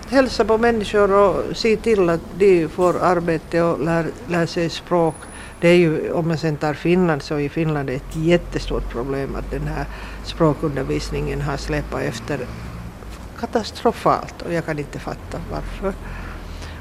hälsa 0.09 0.45
på 0.45 0.57
människor 0.57 1.11
och 1.11 1.57
se 1.57 1.77
till 1.77 2.09
att 2.09 2.21
de 2.37 2.67
får 2.67 2.99
arbete 3.03 3.61
och 3.61 3.79
lär, 3.79 4.07
lär 4.27 4.45
sig 4.45 4.69
språk. 4.69 5.15
Det 5.61 5.67
är 5.67 5.75
ju, 5.75 6.11
om 6.11 6.27
man 6.27 6.37
sen 6.37 6.57
tar 6.57 6.73
Finland 6.73 7.21
så 7.21 7.39
i 7.39 7.49
Finland 7.49 7.89
är 7.89 7.93
det 7.93 7.97
ett 7.97 8.15
jättestort 8.15 8.89
problem 8.89 9.35
att 9.35 9.51
den 9.51 9.67
här 9.67 9.85
språkundervisningen 10.23 11.41
har 11.41 11.57
släpat 11.57 12.01
efter 12.01 12.39
katastrofalt 13.39 14.41
och 14.41 14.53
jag 14.53 14.65
kan 14.65 14.79
inte 14.79 14.99
fatta 14.99 15.39
varför. 15.51 15.93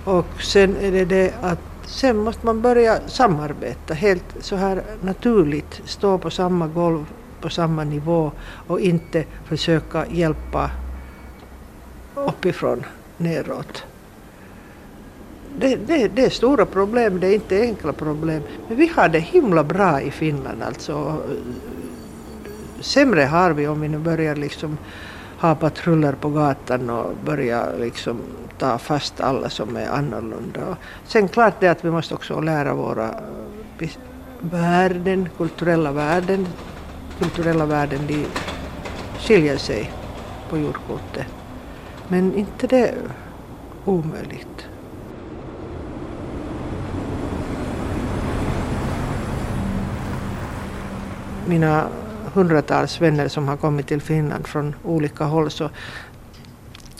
Och 0.04 0.42
sen 0.42 0.76
är 0.76 0.92
det 0.92 1.04
det 1.04 1.32
att 1.42 1.58
sen 1.86 2.16
måste 2.16 2.46
man 2.46 2.60
börja 2.60 2.98
samarbeta 3.08 3.94
helt 3.94 4.36
så 4.40 4.56
här 4.56 4.82
naturligt, 5.00 5.80
stå 5.84 6.18
på 6.18 6.30
samma 6.30 6.66
golv 6.66 7.06
på 7.40 7.48
samma 7.48 7.84
nivå 7.84 8.32
och 8.66 8.80
inte 8.80 9.24
försöka 9.44 10.06
hjälpa 10.06 10.70
uppifrån 12.14 12.84
neråt. 13.16 13.84
Det, 15.58 15.76
det, 15.76 16.08
det, 16.08 16.24
är 16.24 16.30
stora 16.30 16.66
problem, 16.66 17.20
det 17.20 17.26
är 17.26 17.34
inte 17.34 17.60
enkla 17.60 17.92
problem. 17.92 18.42
Men 18.68 18.76
vi 18.76 18.86
har 18.96 19.08
det 19.08 19.18
himla 19.18 19.64
bra 19.64 20.00
i 20.00 20.10
Finland 20.10 20.62
alltså. 20.62 21.22
Sämre 22.80 23.22
har 23.22 23.50
vi 23.50 23.68
om 23.68 23.80
vi 23.80 23.88
nu 23.88 23.98
börjar 23.98 24.36
liksom 24.36 24.78
ha 25.38 25.54
patruller 25.54 26.12
på 26.12 26.28
gatan 26.28 26.90
och 26.90 27.12
börja 27.24 27.66
liksom 27.80 28.20
ta 28.58 28.78
fast 28.78 29.20
alla 29.20 29.50
som 29.50 29.76
är 29.76 29.88
annorlunda. 29.88 30.76
Sen 31.06 31.28
klart 31.28 31.54
det 31.60 31.68
att 31.68 31.84
vi 31.84 31.90
måste 31.90 32.14
också 32.14 32.40
lära 32.40 32.74
våra 32.74 33.08
eh, 33.78 33.90
värden, 34.40 35.28
kulturella 35.36 35.92
värden, 35.92 36.46
kulturella 37.18 37.66
värden 37.66 38.06
de 38.06 38.26
skiljer 39.18 39.56
sig 39.58 39.92
på 40.50 40.58
jordklotet. 40.58 41.26
Men 42.08 42.34
inte 42.34 42.66
det 42.66 42.88
är 42.88 42.94
omöjligt. 43.84 44.66
Mina 51.46 51.88
hundratals 52.34 53.00
vänner 53.00 53.28
som 53.28 53.48
har 53.48 53.56
kommit 53.56 53.86
till 53.86 54.00
Finland 54.00 54.46
från 54.46 54.74
olika 54.84 55.24
håll 55.24 55.50
så 55.50 55.70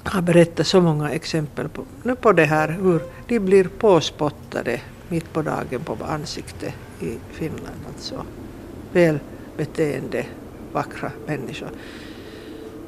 har 0.03 0.23
berättat 0.23 0.67
så 0.67 0.81
många 0.81 1.11
exempel 1.11 1.69
på, 1.69 1.85
på 2.21 2.33
det 2.33 2.45
här 2.45 2.69
hur 2.69 3.03
de 3.29 3.41
blir 3.41 3.65
påspottade 3.65 4.81
mitt 5.09 5.33
på 5.33 5.43
dagen 5.43 5.81
på 5.85 5.97
ansiktet 6.09 6.75
i 7.01 7.19
Finland. 7.33 7.77
Alltså 7.95 8.25
väl 8.93 9.19
beteende, 9.57 10.27
vackra 10.73 11.11
människor. 11.27 11.69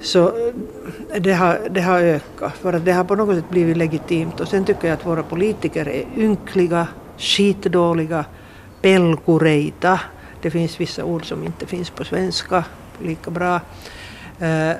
Så 0.01 0.27
eh, 0.29 0.55
det 1.21 1.33
har, 1.33 1.69
det 1.71 1.81
har 1.81 2.01
ökat, 2.01 2.53
för 2.57 2.73
att 2.73 2.85
det 2.85 2.93
har 2.93 3.05
på 3.05 3.15
något 3.15 3.37
sätt 3.37 3.51
blivit 3.51 3.77
legitimt. 3.77 4.41
Och 4.41 4.49
sen 4.49 4.65
tycker 4.65 4.89
jag 4.89 4.95
att 4.95 5.07
våra 5.07 5.23
politiker 5.23 5.89
är 5.89 6.07
ynkliga, 6.17 6.89
skitdåliga, 7.19 8.25
pelkureita. 8.83 10.01
Det 10.43 10.51
finns 10.51 10.81
vissa 10.81 11.05
ord 11.05 11.29
som 11.29 11.45
inte 11.45 11.67
finns 11.67 11.91
på 11.91 12.05
svenska 12.05 12.65
lika 13.03 13.31
bra. 13.31 13.61
Uh, 14.43 14.73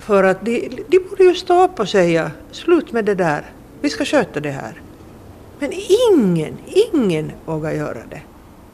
för 0.00 0.24
att 0.24 0.44
de, 0.44 0.68
de 0.88 0.98
borde 0.98 1.24
ju 1.24 1.34
stå 1.34 1.64
upp 1.64 1.80
och 1.80 1.88
säga 1.88 2.30
slut 2.50 2.92
med 2.92 3.04
det 3.04 3.14
där, 3.14 3.42
vi 3.80 3.90
ska 3.90 4.04
sköta 4.04 4.40
det 4.40 4.50
här. 4.50 4.80
Men 5.58 5.72
ingen, 6.12 6.58
ingen 6.66 7.32
vågar 7.44 7.72
göra 7.72 8.06
det. 8.10 8.22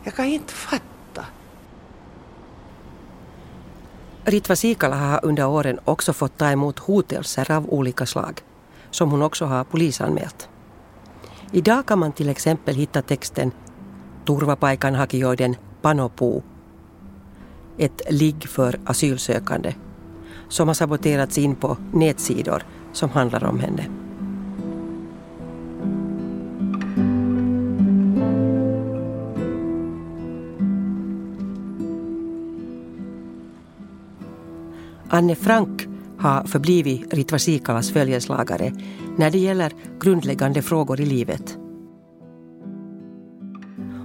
Jag 0.05 0.15
kan 0.15 0.25
inte 0.25 0.53
fatta. 0.53 0.94
Ritva 4.27 4.57
Sikala 4.57 4.97
har 4.97 5.21
under 5.23 5.47
åren 5.47 5.79
också 5.85 6.13
fått 6.13 6.39
ta 6.39 6.51
emot 6.51 6.79
hotelser 6.79 7.51
av 7.53 7.71
olika 7.71 8.07
slag, 8.07 8.41
som 8.91 9.11
hon 9.11 9.23
också 9.23 9.45
har 9.45 9.65
polisanmält. 9.65 10.49
Idag 11.53 11.87
kan 11.87 11.99
man 11.99 12.13
till 12.13 12.29
exempel 12.29 12.75
hitta 12.75 13.03
texten 13.03 13.51
Turvapaikanhakijoiden 14.27 15.57
panopuu, 15.83 16.43
ett 17.79 18.03
ligg 18.11 18.49
för 18.49 18.81
asylsökande, 18.85 19.75
som 20.49 20.69
har 20.69 20.75
saboterats 20.75 21.39
in 21.39 21.57
på 21.57 21.77
nätsidor 21.93 22.63
som 22.93 23.11
handlar 23.11 23.45
om 23.45 23.61
henne. 23.61 24.04
Anne 35.09 35.35
Frank 35.35 35.89
har 36.19 36.45
förblivit 36.45 37.15
Ritva 37.15 37.39
Sikalas 37.39 37.91
följeslagare 37.91 38.73
när 39.17 39.31
det 39.31 39.39
gäller 39.39 39.73
grundläggande 40.01 40.63
frågor 40.63 41.01
i 41.01 41.07
livet. 41.07 41.59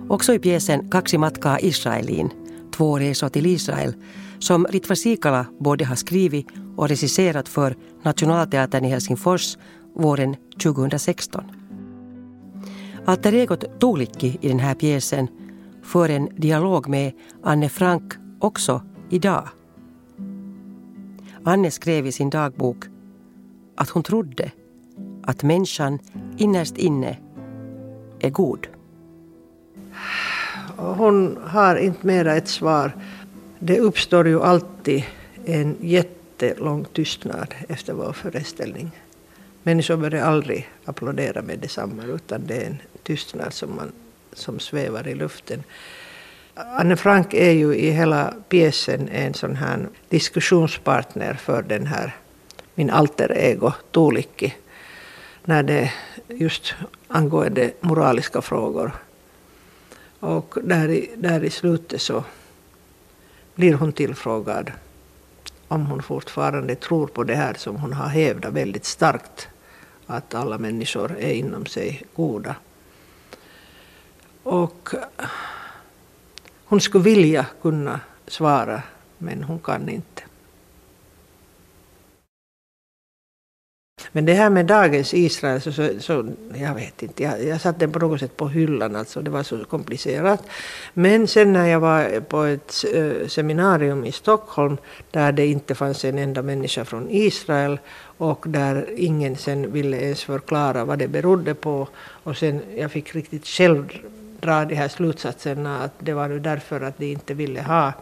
Också 0.10 0.34
i 0.34 0.40
pjäsen 0.40 0.90
Kaksi 0.90 1.18
matkaa 1.18 1.60
Israeliin, 1.60 2.30
två 2.72 3.00
resor 3.00 3.30
till 3.30 3.46
Israel, 3.46 3.94
som 4.40 4.68
Ritva 4.70 4.96
Sikala 4.96 5.46
både 5.60 5.86
har 5.86 5.96
skrivit 5.96 6.48
och 6.78 6.90
regisserat 6.90 7.50
för 7.50 7.76
Nationalteatern 8.04 8.86
i 8.86 8.90
Helsingfors 8.90 9.58
våren 9.96 10.36
2016. 10.64 11.44
Alter 13.06 13.34
egot 13.34 13.80
Tuulikki 13.80 14.38
i 14.42 14.48
den 14.48 14.60
här 14.60 14.76
pjäsen 14.76 15.28
för 15.84 16.10
en 16.10 16.30
dialog 16.36 16.88
med 16.88 17.12
Anne 17.44 17.70
Frank 17.70 18.14
också 18.40 18.82
idag. 19.10 19.48
Anne 21.44 21.72
skrev 21.72 22.06
i 22.06 22.12
sin 22.12 22.30
dagbok 22.30 22.86
att 23.76 23.90
hon 23.90 24.04
trodde 24.04 24.52
att 25.24 25.44
människan 25.44 26.00
innerst 26.38 26.78
inne 26.78 27.18
är 28.20 28.30
god. 28.30 28.68
Hon 30.78 31.38
har 31.44 31.76
inte 31.76 32.08
mera 32.08 32.36
ett 32.36 32.48
svar. 32.48 32.92
Det 33.60 33.80
uppstår 33.80 34.28
ju 34.28 34.42
alltid 34.42 35.04
en 35.46 35.76
jättelång 35.82 36.86
tystnad 36.94 37.56
efter 37.70 37.94
vår 37.94 38.14
föreställning. 38.14 38.92
Människor 39.64 39.98
börjar 39.98 40.26
aldrig 40.26 40.70
applådera 40.86 41.42
med 41.42 41.60
detsamma 41.60 42.04
utan 42.04 42.46
det 42.48 42.56
är 42.56 42.66
en 42.66 42.82
tystnad 43.04 43.54
som, 43.54 43.76
man, 43.76 43.92
som 44.34 44.60
svävar 44.60 45.08
i 45.08 45.16
luften. 45.16 45.64
Anne 46.68 46.96
Frank 46.96 47.34
är 47.34 47.52
ju 47.52 47.76
i 47.76 47.90
hela 47.90 48.34
pjäsen 48.50 49.10
en 49.10 49.34
sån 49.34 49.56
här 49.56 49.88
diskussionspartner 50.10 51.34
för 51.34 51.62
den 51.62 51.86
här 51.86 52.16
min 52.76 52.90
alter 52.90 53.38
ego 53.38 53.72
Tuulikki. 53.92 54.56
När 55.44 55.64
det 55.64 55.94
just 56.28 56.74
angående 57.08 57.72
moraliska 57.80 58.42
frågor. 58.42 58.92
Och 60.20 60.58
där 60.64 60.90
i, 60.90 61.12
där 61.16 61.44
i 61.44 61.50
slutet 61.50 62.02
så 62.02 62.24
blir 63.56 63.74
hon 63.74 63.92
tillfrågad 63.92 64.72
om 65.68 65.86
hon 65.86 66.04
fortfarande 66.04 66.76
tror 66.76 67.08
på 67.08 67.24
det 67.24 67.36
här 67.36 67.54
som 67.54 67.76
hon 67.76 67.94
har 67.94 68.08
hävdat 68.08 68.54
väldigt 68.54 68.86
starkt, 68.86 69.48
att 70.06 70.36
alla 70.36 70.58
människor 70.58 71.18
är 71.20 71.34
inom 71.34 71.66
sig 71.66 72.04
goda. 72.16 72.56
Och 74.44 74.90
hon 76.70 76.82
skulle 76.82 77.04
vilja 77.04 77.46
kunna 77.62 78.00
svara, 78.28 78.82
men 79.18 79.44
hon 79.44 79.60
kan 79.60 79.90
inte. 79.90 80.24
Men 84.12 84.26
det 84.26 84.34
här 84.34 84.50
med 84.50 84.66
dagens 84.66 85.14
Israel, 85.14 85.62
så, 85.62 85.72
så, 85.72 85.90
så 86.00 86.30
jag 86.54 86.76
vet 86.76 87.04
inte, 87.04 87.24
jag, 87.24 87.44
jag 87.44 87.62
satte 87.62 87.80
den 87.80 87.92
på 87.92 88.00
något 88.00 88.20
sätt 88.20 88.38
på 88.38 88.48
hyllan, 88.48 88.96
alltså 88.96 89.22
det 89.22 89.30
var 89.30 89.44
så 89.44 89.66
komplicerat. 89.66 90.44
Men 90.94 91.28
sen 91.28 91.54
när 91.54 91.68
jag 91.68 91.80
var 91.80 92.20
på 92.20 92.44
ett 92.44 92.86
äh, 92.94 93.28
seminarium 93.28 94.06
i 94.06 94.12
Stockholm, 94.12 94.78
där 95.12 95.32
det 95.32 95.46
inte 95.46 95.76
fanns 95.76 96.06
en 96.06 96.18
enda 96.18 96.42
människa 96.42 96.86
från 96.86 97.10
Israel, 97.10 97.80
och 98.18 98.46
där 98.48 98.86
ingen 98.98 99.36
sen 99.36 99.72
ville 99.72 99.98
ens 99.98 100.24
förklara 100.24 100.86
vad 100.86 101.00
det 101.00 101.08
berodde 101.08 101.56
på, 101.56 101.88
och 102.24 102.38
sen 102.38 102.62
jag 102.78 102.92
fick 102.92 103.16
riktigt 103.16 103.48
själv 103.48 104.00
dra 104.40 104.66
de 104.66 104.76
här 104.76 104.88
slutsatserna 104.88 105.84
att 105.84 105.94
det 106.00 106.14
var 106.14 106.28
nu 106.28 106.40
därför 106.40 106.82
att 106.82 106.98
de 106.98 107.12
inte 107.12 107.34
ville 107.34 107.62
ha 107.62 107.94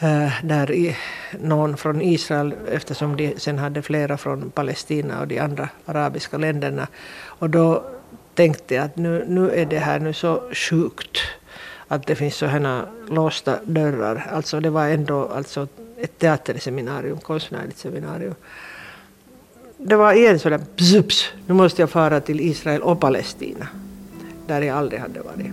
eh, 0.00 0.32
där 0.42 0.70
i, 0.70 0.96
någon 1.40 1.76
från 1.76 2.02
Israel 2.02 2.54
eftersom 2.72 3.16
de 3.16 3.34
sen 3.38 3.58
hade 3.58 3.82
flera 3.82 4.16
från 4.16 4.50
Palestina 4.50 5.20
och 5.20 5.28
de 5.28 5.38
andra 5.38 5.68
arabiska 5.86 6.38
länderna. 6.38 6.86
Och 7.24 7.50
då 7.50 7.84
tänkte 8.34 8.74
jag 8.74 8.84
att 8.84 8.96
nu, 8.96 9.24
nu 9.28 9.50
är 9.50 9.66
det 9.66 9.78
här 9.78 10.00
nu 10.00 10.12
så 10.12 10.42
sjukt 10.52 11.18
att 11.88 12.06
det 12.06 12.14
finns 12.14 12.34
sådana 12.34 12.86
låsta 13.08 13.58
dörrar. 13.64 14.26
Alltså 14.32 14.60
det 14.60 14.70
var 14.70 14.88
ändå 14.88 15.28
alltså 15.28 15.68
ett 15.96 16.18
teaterseminarium, 16.18 17.18
konstnärligt 17.18 17.78
seminarium. 17.78 18.34
Det 19.76 19.96
var 19.96 20.12
igen 20.12 20.38
sådär 20.38 20.60
bzups, 20.76 21.32
nu 21.46 21.54
måste 21.54 21.82
jag 21.82 21.90
fara 21.90 22.20
till 22.20 22.40
Israel 22.40 22.82
och 22.82 23.00
Palestina 23.00 23.68
där 24.48 24.62
jag 24.62 24.78
aldrig 24.78 25.00
hade 25.00 25.20
varit. 25.20 25.52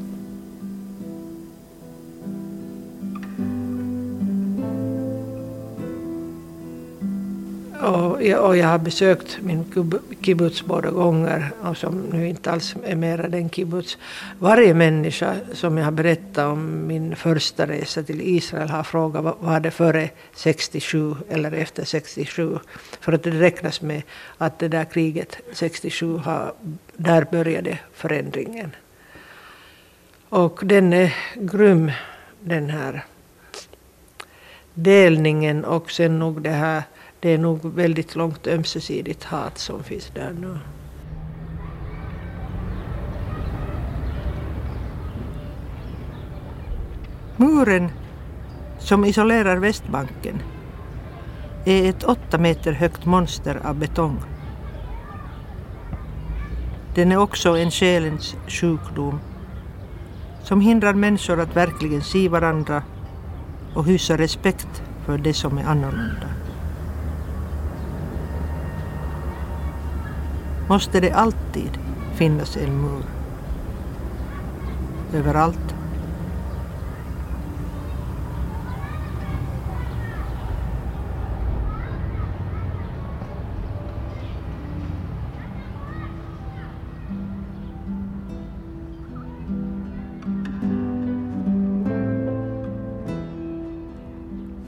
Och 7.86 8.24
jag, 8.24 8.46
och 8.46 8.58
jag 8.58 8.68
har 8.68 8.78
besökt 8.78 9.38
min 9.42 9.66
kibbutz 10.22 10.66
båda 10.66 10.90
gånger, 10.90 11.52
och 11.62 11.78
som 11.78 12.02
nu 12.12 12.28
inte 12.28 12.52
alls 12.52 12.76
är 12.84 12.96
mera 12.96 13.28
den 13.28 13.50
kibbutz. 13.50 13.98
Varje 14.40 14.74
människa 14.74 15.36
som 15.54 15.78
jag 15.78 15.86
har 15.86 15.92
berättat 15.92 16.38
om 16.38 16.88
min 16.88 17.16
första 17.16 17.68
resa 17.68 18.04
till 18.04 18.22
Israel 18.22 18.70
har 18.70 18.84
frågat 18.84 19.38
var 19.40 19.60
det 19.60 19.72
före 19.72 20.10
67 20.36 21.16
eller 21.30 21.52
efter 21.52 21.86
67. 21.86 22.60
För 23.00 23.14
att 23.14 23.24
det 23.24 23.32
räknas 23.32 23.82
med 23.82 24.02
att 24.38 24.60
det 24.60 24.68
där 24.68 24.86
kriget 24.86 25.38
67, 25.54 26.18
har, 26.18 26.54
där 26.98 27.28
började 27.32 27.80
förändringen. 27.94 28.72
Och 30.36 30.60
den 30.66 30.94
är 30.94 31.16
grym, 31.36 31.92
den 32.42 32.70
här 32.70 33.06
delningen 34.74 35.66
och 35.66 35.92
sen 35.92 36.20
nog 36.20 36.42
det 36.42 36.50
här, 36.50 36.84
det 37.20 37.30
är 37.30 37.38
nog 37.38 37.76
väldigt 37.76 38.16
långt 38.16 38.48
ömsesidigt 38.48 39.24
hat 39.24 39.58
som 39.58 39.84
finns 39.84 40.12
där 40.14 40.36
nu. 40.40 40.58
Muren 47.38 47.90
som 48.80 49.06
isolerar 49.06 49.58
Västbanken 49.58 50.42
är 51.66 51.90
ett 51.90 52.04
åtta 52.04 52.38
meter 52.38 52.72
högt 52.72 53.06
monster 53.06 53.62
av 53.64 53.76
betong. 53.76 54.20
Den 56.96 57.12
är 57.12 57.18
också 57.18 57.58
en 57.58 57.72
själens 57.72 58.36
sjukdom 58.48 59.20
som 60.46 60.62
hindrar 60.62 60.94
människor 60.94 61.40
att 61.40 61.56
verkligen 61.56 62.02
se 62.02 62.30
varandra 62.30 62.84
och 63.74 63.86
hysa 63.86 64.18
respekt 64.18 64.84
för 65.06 65.18
det 65.18 65.34
som 65.34 65.58
är 65.58 65.64
annorlunda. 65.64 66.28
Måste 70.70 71.00
det 71.00 71.12
alltid 71.12 71.80
finnas 72.16 72.58
en 72.58 72.82
mur? 72.82 73.04
Överallt? 75.14 75.65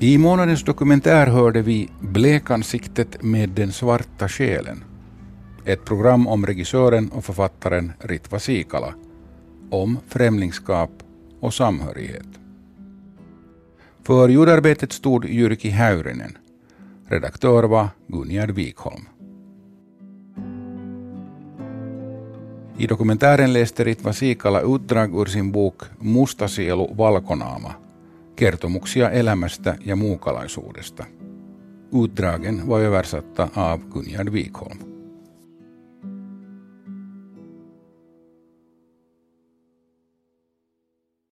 I 0.08 0.18
månadens 0.18 0.64
dokumentär 0.64 1.28
hörde 1.28 1.62
vi 1.62 1.90
Blekansiktet 2.00 3.24
med 3.24 3.50
den 3.50 3.72
svarta 3.72 4.28
själen. 4.28 4.84
Ett 5.66 5.86
program 5.86 6.28
om 6.28 6.46
regissören 6.46 7.10
och 7.10 7.26
författaren 7.26 7.94
Ritva 8.00 8.40
Sikala. 8.40 8.94
Om 9.72 9.98
främlingskap 10.08 10.92
och 11.40 11.54
samhörighet. 11.54 12.28
För 14.04 14.30
ljudarbetet 14.30 14.92
stod 14.92 15.26
Jyrki 15.26 15.70
Häyrinen. 15.70 16.38
Redaktör 17.08 17.64
var 17.64 17.88
Gunjard 18.08 18.52
Wikholm. 18.52 19.06
I 22.78 22.88
dokumentären 22.88 23.54
läste 23.54 23.84
Ritva 23.84 24.14
Siikala 24.14 24.62
utdrag 24.62 25.22
ur 25.22 25.26
sin 25.26 25.52
bok 25.52 25.84
Mustasielu 26.00 26.88
valkonama. 26.96 26.98
valkonaama, 26.98 27.87
kertomuksia 28.38 29.10
elämästä 29.10 29.76
ja 29.86 29.96
muukalaisuudesta. 29.96 31.06
Utdragen 31.94 32.68
var 32.68 32.82
översatta 32.82 33.50
av 33.56 33.82
Gunjard 33.90 34.34
Wikholm. 34.34 34.87